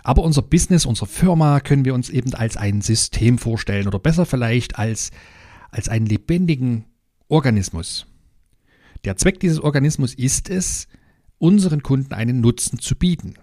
Aber 0.02 0.22
unser 0.22 0.42
Business, 0.42 0.86
unsere 0.86 1.06
Firma 1.06 1.60
können 1.60 1.84
wir 1.84 1.94
uns 1.94 2.10
eben 2.10 2.34
als 2.34 2.56
ein 2.56 2.80
System 2.80 3.38
vorstellen 3.38 3.86
oder 3.86 3.98
besser 3.98 4.26
vielleicht 4.26 4.78
als, 4.78 5.10
als 5.70 5.88
einen 5.88 6.06
lebendigen 6.06 6.86
Organismus. 7.28 8.06
Der 9.04 9.16
Zweck 9.16 9.40
dieses 9.40 9.60
Organismus 9.60 10.14
ist 10.14 10.50
es, 10.50 10.88
unseren 11.38 11.82
Kunden 11.82 12.12
einen 12.12 12.40
Nutzen 12.40 12.78
zu 12.78 12.96
bieten. 12.96 13.34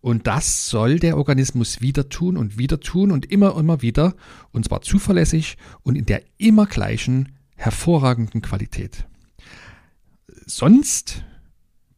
Und 0.00 0.26
das 0.26 0.68
soll 0.68 0.98
der 0.98 1.16
Organismus 1.18 1.80
wieder 1.80 2.08
tun 2.08 2.36
und 2.36 2.58
wieder 2.58 2.80
tun 2.80 3.10
und 3.10 3.30
immer, 3.30 3.56
immer 3.56 3.82
wieder, 3.82 4.14
und 4.50 4.64
zwar 4.64 4.80
zuverlässig 4.80 5.56
und 5.82 5.96
in 5.96 6.06
der 6.06 6.22
immer 6.38 6.66
gleichen, 6.66 7.36
hervorragenden 7.56 8.40
Qualität. 8.40 9.06
Sonst 10.46 11.22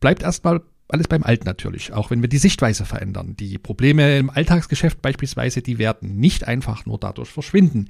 bleibt 0.01 0.23
erstmal 0.23 0.63
alles 0.89 1.09
beim 1.09 1.23
Alten 1.23 1.47
natürlich, 1.47 1.93
auch 1.93 2.11
wenn 2.11 2.21
wir 2.21 2.29
die 2.29 2.39
Sichtweise 2.39 2.85
verändern. 2.85 3.35
Die 3.37 3.57
Probleme 3.57 4.19
im 4.19 4.29
Alltagsgeschäft 4.29 5.01
beispielsweise, 5.01 5.63
die 5.63 5.79
werden 5.79 6.17
nicht 6.17 6.47
einfach 6.47 6.85
nur 6.85 6.99
dadurch 6.99 7.31
verschwinden, 7.31 7.89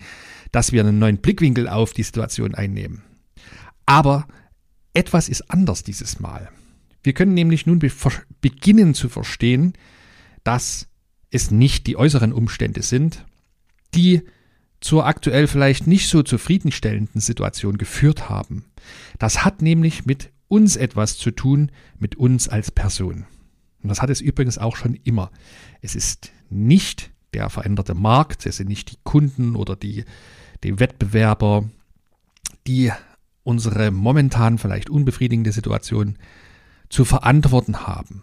dass 0.53 0.73
wir 0.73 0.83
einen 0.83 0.99
neuen 0.99 1.19
Blickwinkel 1.19 1.69
auf 1.69 1.95
die 1.95 2.05
Situation 2.05 2.55
einnehmen. 2.55 3.03
Aber 3.87 4.29
etwas 4.95 5.29
ist 5.29 5.51
anders 5.51 5.83
dieses 5.83 6.21
Mal. 6.21 6.51
Wir 7.03 7.15
können 7.15 7.35
nämlich 7.35 7.67
nun 7.67 7.81
beginnen 8.41 8.95
zu 8.95 9.09
verstehen, 9.09 9.73
dass 10.45 10.89
es 11.31 11.51
nicht 11.51 11.87
die 11.87 11.97
äußeren 11.97 12.33
Umstände 12.33 12.83
sind, 12.83 13.25
die 13.95 14.23
zur 14.81 15.07
aktuell 15.07 15.47
vielleicht 15.47 15.87
nicht 15.87 16.09
so 16.09 16.23
zufriedenstellenden 16.23 17.21
Situation 17.21 17.79
geführt 17.79 18.29
haben. 18.29 18.65
Das 19.19 19.45
hat 19.45 19.63
nämlich 19.63 20.07
mit 20.07 20.31
uns 20.49 20.77
etwas 20.77 21.17
zu 21.17 21.31
tun, 21.31 21.71
mit 21.99 22.17
uns 22.17 22.49
als 22.49 22.71
Person. 22.71 23.25
Und 23.83 23.89
das 23.89 24.03
hat 24.03 24.11
es 24.11 24.21
übrigens 24.21 24.59
auch 24.59 24.77
schon 24.77 24.95
immer. 25.05 25.31
Es 25.81 25.95
ist 25.95 26.33
nicht 26.51 27.11
der 27.33 27.49
veränderte 27.49 27.95
Markt, 27.95 28.45
es 28.45 28.59
sind 28.59 28.69
nicht 28.69 28.93
die 28.93 28.99
Kunden 29.05 29.57
oder 29.57 29.77
die, 29.77 30.05
die 30.63 30.79
Wettbewerber, 30.79 31.69
die 32.67 32.93
unsere 33.45 33.91
momentan 33.91 34.59
vielleicht 34.59 34.91
unbefriedigende 34.91 35.53
Situation 35.53 36.17
zu 36.89 37.05
verantworten 37.05 37.87
haben. 37.87 38.23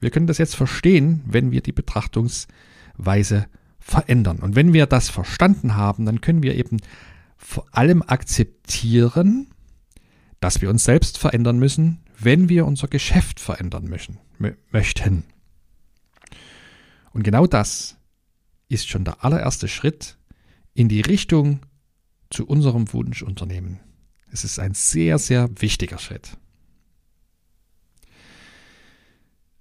Wir 0.00 0.10
können 0.10 0.26
das 0.26 0.38
jetzt 0.38 0.54
verstehen, 0.56 1.22
wenn 1.26 1.50
wir 1.50 1.60
die 1.60 1.72
Betrachtungsweise 1.72 3.46
verändern. 3.80 4.38
Und 4.38 4.54
wenn 4.54 4.72
wir 4.72 4.86
das 4.86 5.08
verstanden 5.08 5.76
haben, 5.76 6.04
dann 6.04 6.20
können 6.20 6.42
wir 6.42 6.54
eben 6.54 6.78
vor 7.36 7.66
allem 7.72 8.02
akzeptieren, 8.02 9.48
dass 10.40 10.60
wir 10.60 10.70
uns 10.70 10.84
selbst 10.84 11.18
verändern 11.18 11.58
müssen, 11.58 12.00
wenn 12.18 12.48
wir 12.48 12.66
unser 12.66 12.88
Geschäft 12.88 13.40
verändern 13.40 13.88
möchten. 13.88 14.18
möchten. 14.70 15.24
Und 17.12 17.22
genau 17.22 17.46
das 17.46 17.96
ist 18.68 18.88
schon 18.88 19.04
der 19.04 19.24
allererste 19.24 19.68
Schritt 19.68 20.18
in 20.74 20.88
die 20.88 21.00
Richtung 21.00 21.60
zu 22.30 22.46
unserem 22.46 22.92
Wunschunternehmen. 22.92 23.80
Es 24.30 24.44
ist 24.44 24.58
ein 24.58 24.74
sehr, 24.74 25.18
sehr 25.18 25.48
wichtiger 25.60 25.98
Schritt. 25.98 26.36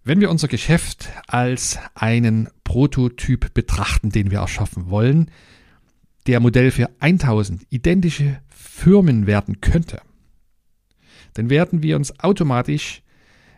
Wenn 0.08 0.22
wir 0.22 0.32
unser 0.32 0.48
Geschäft 0.48 1.10
als 1.28 1.78
einen 1.94 2.48
Prototyp 2.64 3.54
betrachten, 3.54 4.10
den 4.10 4.32
wir 4.32 4.40
erschaffen 4.40 4.90
wollen, 4.90 5.30
der 6.28 6.40
Modell 6.40 6.72
für 6.72 6.90
1000 7.02 7.64
identische 7.70 8.40
Firmen 8.48 9.28
werden 9.28 9.60
könnte, 9.60 10.00
dann 11.34 11.50
werden 11.50 11.84
wir 11.84 11.98
uns 11.98 12.22
automatisch 12.22 13.02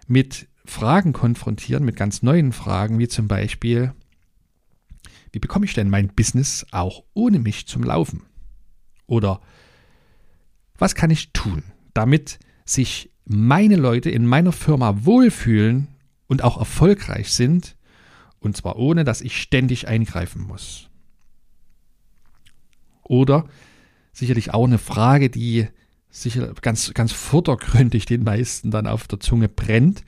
mit 0.07 0.47
Fragen 0.65 1.13
konfrontieren, 1.13 1.85
mit 1.85 1.95
ganz 1.95 2.23
neuen 2.23 2.51
Fragen, 2.51 2.97
wie 2.97 3.07
zum 3.07 3.27
Beispiel, 3.27 3.93
wie 5.31 5.39
bekomme 5.39 5.65
ich 5.67 5.75
denn 5.75 5.91
mein 5.91 6.07
Business 6.07 6.65
auch 6.71 7.03
ohne 7.13 7.37
mich 7.37 7.67
zum 7.67 7.83
Laufen? 7.83 8.23
Oder 9.05 9.39
was 10.79 10.95
kann 10.95 11.11
ich 11.11 11.31
tun, 11.31 11.61
damit 11.93 12.39
sich 12.65 13.11
meine 13.25 13.75
Leute 13.75 14.09
in 14.09 14.25
meiner 14.25 14.51
Firma 14.51 15.05
wohlfühlen 15.05 15.89
und 16.29 16.43
auch 16.43 16.57
erfolgreich 16.57 17.33
sind, 17.33 17.75
und 18.39 18.55
zwar 18.55 18.77
ohne, 18.77 19.03
dass 19.03 19.19
ich 19.19 19.41
ständig 19.41 19.89
eingreifen 19.89 20.43
muss. 20.43 20.87
Oder 23.03 23.45
sicherlich 24.13 24.53
auch 24.53 24.65
eine 24.65 24.77
Frage, 24.77 25.29
die 25.29 25.67
sicher 26.09 26.53
ganz, 26.61 26.93
ganz 26.93 27.11
vordergründig 27.11 28.05
den 28.05 28.23
meisten 28.23 28.71
dann 28.71 28.87
auf 28.87 29.07
der 29.07 29.19
Zunge 29.19 29.49
brennt. 29.49 30.03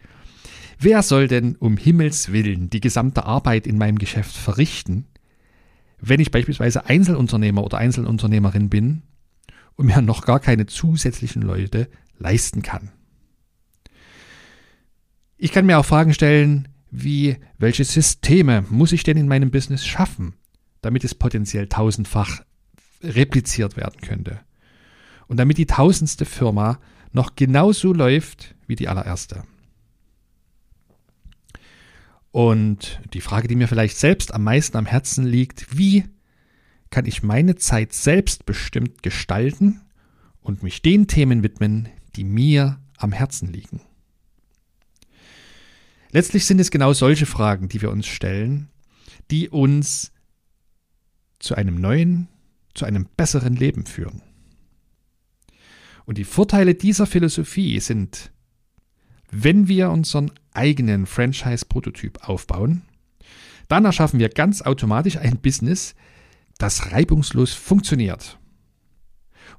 Wer 0.79 1.03
soll 1.03 1.27
denn 1.27 1.55
um 1.55 1.75
Himmels 1.75 2.31
willen 2.31 2.69
die 2.69 2.81
gesamte 2.81 3.25
Arbeit 3.25 3.67
in 3.67 3.77
meinem 3.77 3.97
Geschäft 3.97 4.35
verrichten, 4.35 5.07
wenn 5.99 6.19
ich 6.19 6.31
beispielsweise 6.31 6.85
Einzelunternehmer 6.85 7.63
oder 7.63 7.79
Einzelunternehmerin 7.79 8.69
bin 8.69 9.01
und 9.75 9.87
mir 9.87 10.01
noch 10.01 10.23
gar 10.25 10.39
keine 10.39 10.67
zusätzlichen 10.67 11.41
Leute 11.41 11.89
leisten 12.17 12.61
kann? 12.61 12.91
Ich 15.43 15.51
kann 15.51 15.65
mir 15.65 15.79
auch 15.79 15.85
Fragen 15.85 16.13
stellen, 16.13 16.67
wie, 16.91 17.35
welche 17.57 17.83
Systeme 17.83 18.63
muss 18.69 18.91
ich 18.91 19.01
denn 19.01 19.17
in 19.17 19.27
meinem 19.27 19.49
Business 19.49 19.83
schaffen, 19.83 20.35
damit 20.81 21.03
es 21.03 21.15
potenziell 21.15 21.67
tausendfach 21.67 22.41
repliziert 23.01 23.75
werden 23.75 24.01
könnte. 24.01 24.39
Und 25.25 25.37
damit 25.37 25.57
die 25.57 25.65
tausendste 25.65 26.25
Firma 26.25 26.79
noch 27.11 27.35
genauso 27.35 27.91
läuft 27.91 28.53
wie 28.67 28.75
die 28.75 28.87
allererste. 28.87 29.43
Und 32.29 33.01
die 33.15 33.21
Frage, 33.21 33.47
die 33.47 33.55
mir 33.55 33.67
vielleicht 33.67 33.97
selbst 33.97 34.35
am 34.35 34.43
meisten 34.43 34.77
am 34.77 34.85
Herzen 34.85 35.25
liegt, 35.25 35.75
wie 35.75 36.03
kann 36.91 37.07
ich 37.07 37.23
meine 37.23 37.55
Zeit 37.55 37.93
selbstbestimmt 37.93 39.01
gestalten 39.01 39.81
und 40.39 40.61
mich 40.61 40.83
den 40.83 41.07
Themen 41.07 41.41
widmen, 41.41 41.89
die 42.15 42.25
mir 42.25 42.79
am 42.95 43.11
Herzen 43.11 43.51
liegen? 43.51 43.81
Letztlich 46.11 46.45
sind 46.45 46.59
es 46.59 46.71
genau 46.71 46.93
solche 46.93 47.25
Fragen, 47.25 47.69
die 47.69 47.81
wir 47.81 47.91
uns 47.91 48.07
stellen, 48.07 48.69
die 49.29 49.49
uns 49.49 50.11
zu 51.39 51.55
einem 51.55 51.75
neuen, 51.75 52.27
zu 52.73 52.85
einem 52.85 53.07
besseren 53.17 53.55
Leben 53.55 53.85
führen. 53.85 54.21
Und 56.05 56.17
die 56.17 56.23
Vorteile 56.23 56.75
dieser 56.75 57.05
Philosophie 57.05 57.79
sind, 57.79 58.31
wenn 59.31 59.67
wir 59.67 59.91
unseren 59.91 60.31
eigenen 60.53 61.05
Franchise-Prototyp 61.05 62.27
aufbauen, 62.27 62.81
dann 63.69 63.85
erschaffen 63.85 64.19
wir 64.19 64.27
ganz 64.27 64.61
automatisch 64.61 65.15
ein 65.17 65.37
Business, 65.37 65.95
das 66.57 66.91
reibungslos 66.91 67.53
funktioniert. 67.53 68.37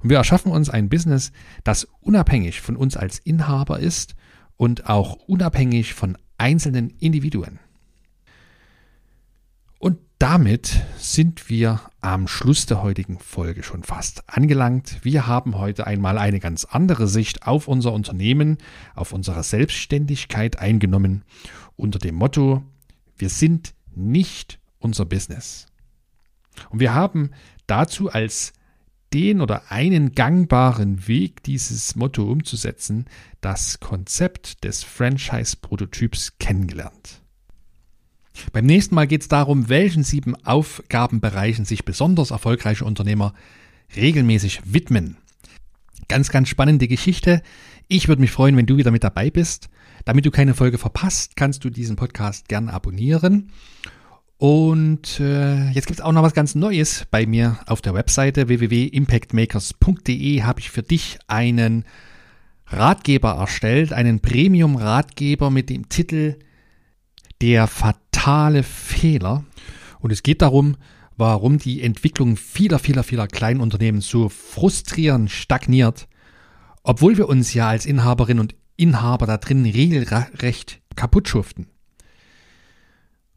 Und 0.01 0.09
wir 0.11 0.17
erschaffen 0.17 0.51
uns 0.51 0.69
ein 0.69 0.89
Business, 0.89 1.31
das 1.63 1.87
unabhängig 2.01 2.61
von 2.61 2.75
uns 2.75 2.95
als 2.95 3.17
Inhaber 3.19 3.79
ist 3.79 4.15
und 4.55 4.87
auch 4.87 5.15
unabhängig 5.15 5.95
von 5.95 6.17
einzelnen 6.37 6.89
Individuen. 6.99 7.59
Und 9.79 9.99
damit 10.19 10.81
sind 10.97 11.49
wir 11.49 11.81
am 12.01 12.27
Schluss 12.27 12.65
der 12.65 12.81
heutigen 12.81 13.19
Folge 13.19 13.63
schon 13.63 13.83
fast 13.83 14.29
angelangt. 14.29 14.99
Wir 15.03 15.27
haben 15.27 15.57
heute 15.57 15.85
einmal 15.85 16.17
eine 16.17 16.39
ganz 16.39 16.65
andere 16.65 17.07
Sicht 17.07 17.45
auf 17.45 17.67
unser 17.67 17.93
Unternehmen, 17.93 18.57
auf 18.95 19.11
unsere 19.13 19.43
Selbstständigkeit 19.43 20.59
eingenommen, 20.59 21.23
unter 21.75 21.99
dem 21.99 22.15
Motto, 22.15 22.63
wir 23.17 23.29
sind 23.29 23.73
nicht 23.95 24.59
unser 24.79 25.05
Business. 25.05 25.67
Und 26.69 26.79
wir 26.79 26.93
haben 26.93 27.31
dazu 27.67 28.09
als 28.09 28.53
den 29.13 29.41
oder 29.41 29.71
einen 29.71 30.13
gangbaren 30.13 31.07
Weg, 31.07 31.43
dieses 31.43 31.95
Motto 31.95 32.23
umzusetzen, 32.23 33.05
das 33.41 33.79
Konzept 33.79 34.63
des 34.63 34.83
Franchise-Prototyps 34.83 36.37
kennengelernt. 36.39 37.21
Beim 38.51 38.65
nächsten 38.65 38.95
Mal 38.95 39.07
geht 39.07 39.21
es 39.21 39.27
darum, 39.27 39.69
welchen 39.69 40.03
sieben 40.03 40.35
Aufgabenbereichen 40.43 41.65
sich 41.65 41.85
besonders 41.85 42.31
erfolgreiche 42.31 42.85
Unternehmer 42.85 43.33
regelmäßig 43.95 44.61
widmen. 44.65 45.17
Ganz, 46.07 46.29
ganz 46.29 46.49
spannende 46.49 46.87
Geschichte. 46.87 47.43
Ich 47.87 48.07
würde 48.07 48.21
mich 48.21 48.31
freuen, 48.31 48.57
wenn 48.57 48.65
du 48.65 48.77
wieder 48.77 48.91
mit 48.91 49.03
dabei 49.03 49.29
bist. 49.29 49.69
Damit 50.05 50.25
du 50.25 50.31
keine 50.31 50.53
Folge 50.53 50.77
verpasst, 50.77 51.35
kannst 51.35 51.63
du 51.63 51.69
diesen 51.69 51.95
Podcast 51.95 52.47
gern 52.47 52.69
abonnieren. 52.69 53.51
Und 54.37 55.19
äh, 55.19 55.69
jetzt 55.71 55.87
gibt 55.87 55.99
es 55.99 56.05
auch 56.05 56.11
noch 56.11 56.23
was 56.23 56.33
ganz 56.33 56.55
Neues 56.55 57.05
bei 57.09 57.25
mir 57.25 57.59
auf 57.65 57.81
der 57.81 57.93
Webseite 57.93 58.47
www.impactmakers.de 58.47 60.43
habe 60.43 60.59
ich 60.59 60.69
für 60.69 60.83
dich 60.83 61.19
einen 61.27 61.85
Ratgeber 62.67 63.35
erstellt, 63.35 63.93
einen 63.93 64.19
Premium-Ratgeber 64.19 65.49
mit 65.49 65.69
dem 65.69 65.87
Titel 65.89 66.37
Der 67.41 67.67
fatale 67.67 68.63
Fehler. 68.63 69.45
Und 69.99 70.11
es 70.11 70.23
geht 70.23 70.41
darum, 70.41 70.75
warum 71.15 71.57
die 71.57 71.81
Entwicklung 71.81 72.35
vieler, 72.35 72.79
vieler, 72.79 73.03
vieler 73.03 73.27
Kleinunternehmen 73.27 74.01
so 74.01 74.29
frustrierend 74.29 75.31
stagniert, 75.31 76.07
obwohl 76.83 77.17
wir 77.17 77.29
uns 77.29 77.53
ja 77.53 77.69
als 77.69 77.85
Inhaberin 77.85 78.39
und 78.39 78.55
Inhaber 78.75 79.27
da 79.27 79.37
drin 79.37 79.63
regelrecht 79.65 80.81
kaputt 80.95 81.29
schuften. 81.29 81.67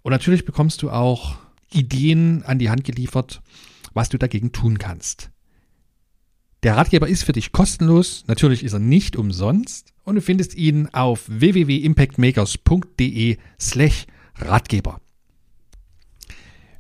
Und 0.07 0.13
natürlich 0.13 0.45
bekommst 0.45 0.83
du 0.83 0.91
auch 0.93 1.37
Ideen 1.73 2.45
an 2.45 2.61
die 2.61 2.71
Hand 2.71 2.85
geliefert, 2.85 3.43
was 3.93 4.09
du 4.09 4.19
dagegen 4.19 4.53
tun 4.53 4.79
kannst. 4.79 5.33
Der 6.63 6.77
Ratgeber 6.77 7.09
ist 7.09 7.25
für 7.25 7.33
dich 7.33 7.51
kostenlos, 7.51 8.23
natürlich 8.29 8.63
ist 8.63 8.75
er 8.75 8.79
nicht 8.79 9.17
umsonst 9.17 9.95
und 10.05 10.15
du 10.15 10.21
findest 10.21 10.55
ihn 10.55 10.89
auf 10.93 11.25
www.impactmakers.de 11.27 13.39
slash 13.61 14.07
Ratgeber. 14.37 15.01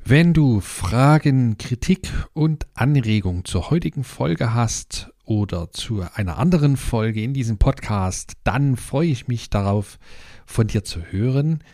Wenn 0.04 0.32
du 0.32 0.60
Fragen, 0.60 1.58
Kritik 1.58 2.08
und 2.32 2.68
Anregungen 2.74 3.44
zur 3.44 3.70
heutigen 3.70 4.04
Folge 4.04 4.54
hast 4.54 5.10
oder 5.24 5.72
zu 5.72 6.06
einer 6.14 6.38
anderen 6.38 6.76
Folge 6.76 7.24
in 7.24 7.34
diesem 7.34 7.58
Podcast, 7.58 8.34
dann 8.44 8.76
freue 8.76 9.08
ich 9.08 9.26
mich 9.26 9.50
darauf, 9.50 9.98
von 10.44 10.68
dir 10.68 10.84
zu 10.84 11.00
hören. 11.10 11.64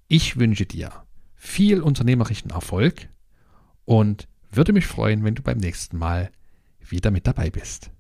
Ich 0.09 0.39
wünsche 0.39 0.67
dir 0.67 0.93
viel 1.35 1.81
unternehmerischen 1.81 2.51
Erfolg 2.51 3.09
und 3.91 4.29
würde 4.53 4.73
mich 4.73 4.87
freuen, 4.87 5.25
wenn 5.25 5.35
du 5.35 5.43
beim 5.43 5.59
nächsten 5.59 5.99
Mal 5.99 6.31
wieder 6.79 7.11
mit 7.11 7.27
dabei 7.27 7.51
bist. 7.51 7.91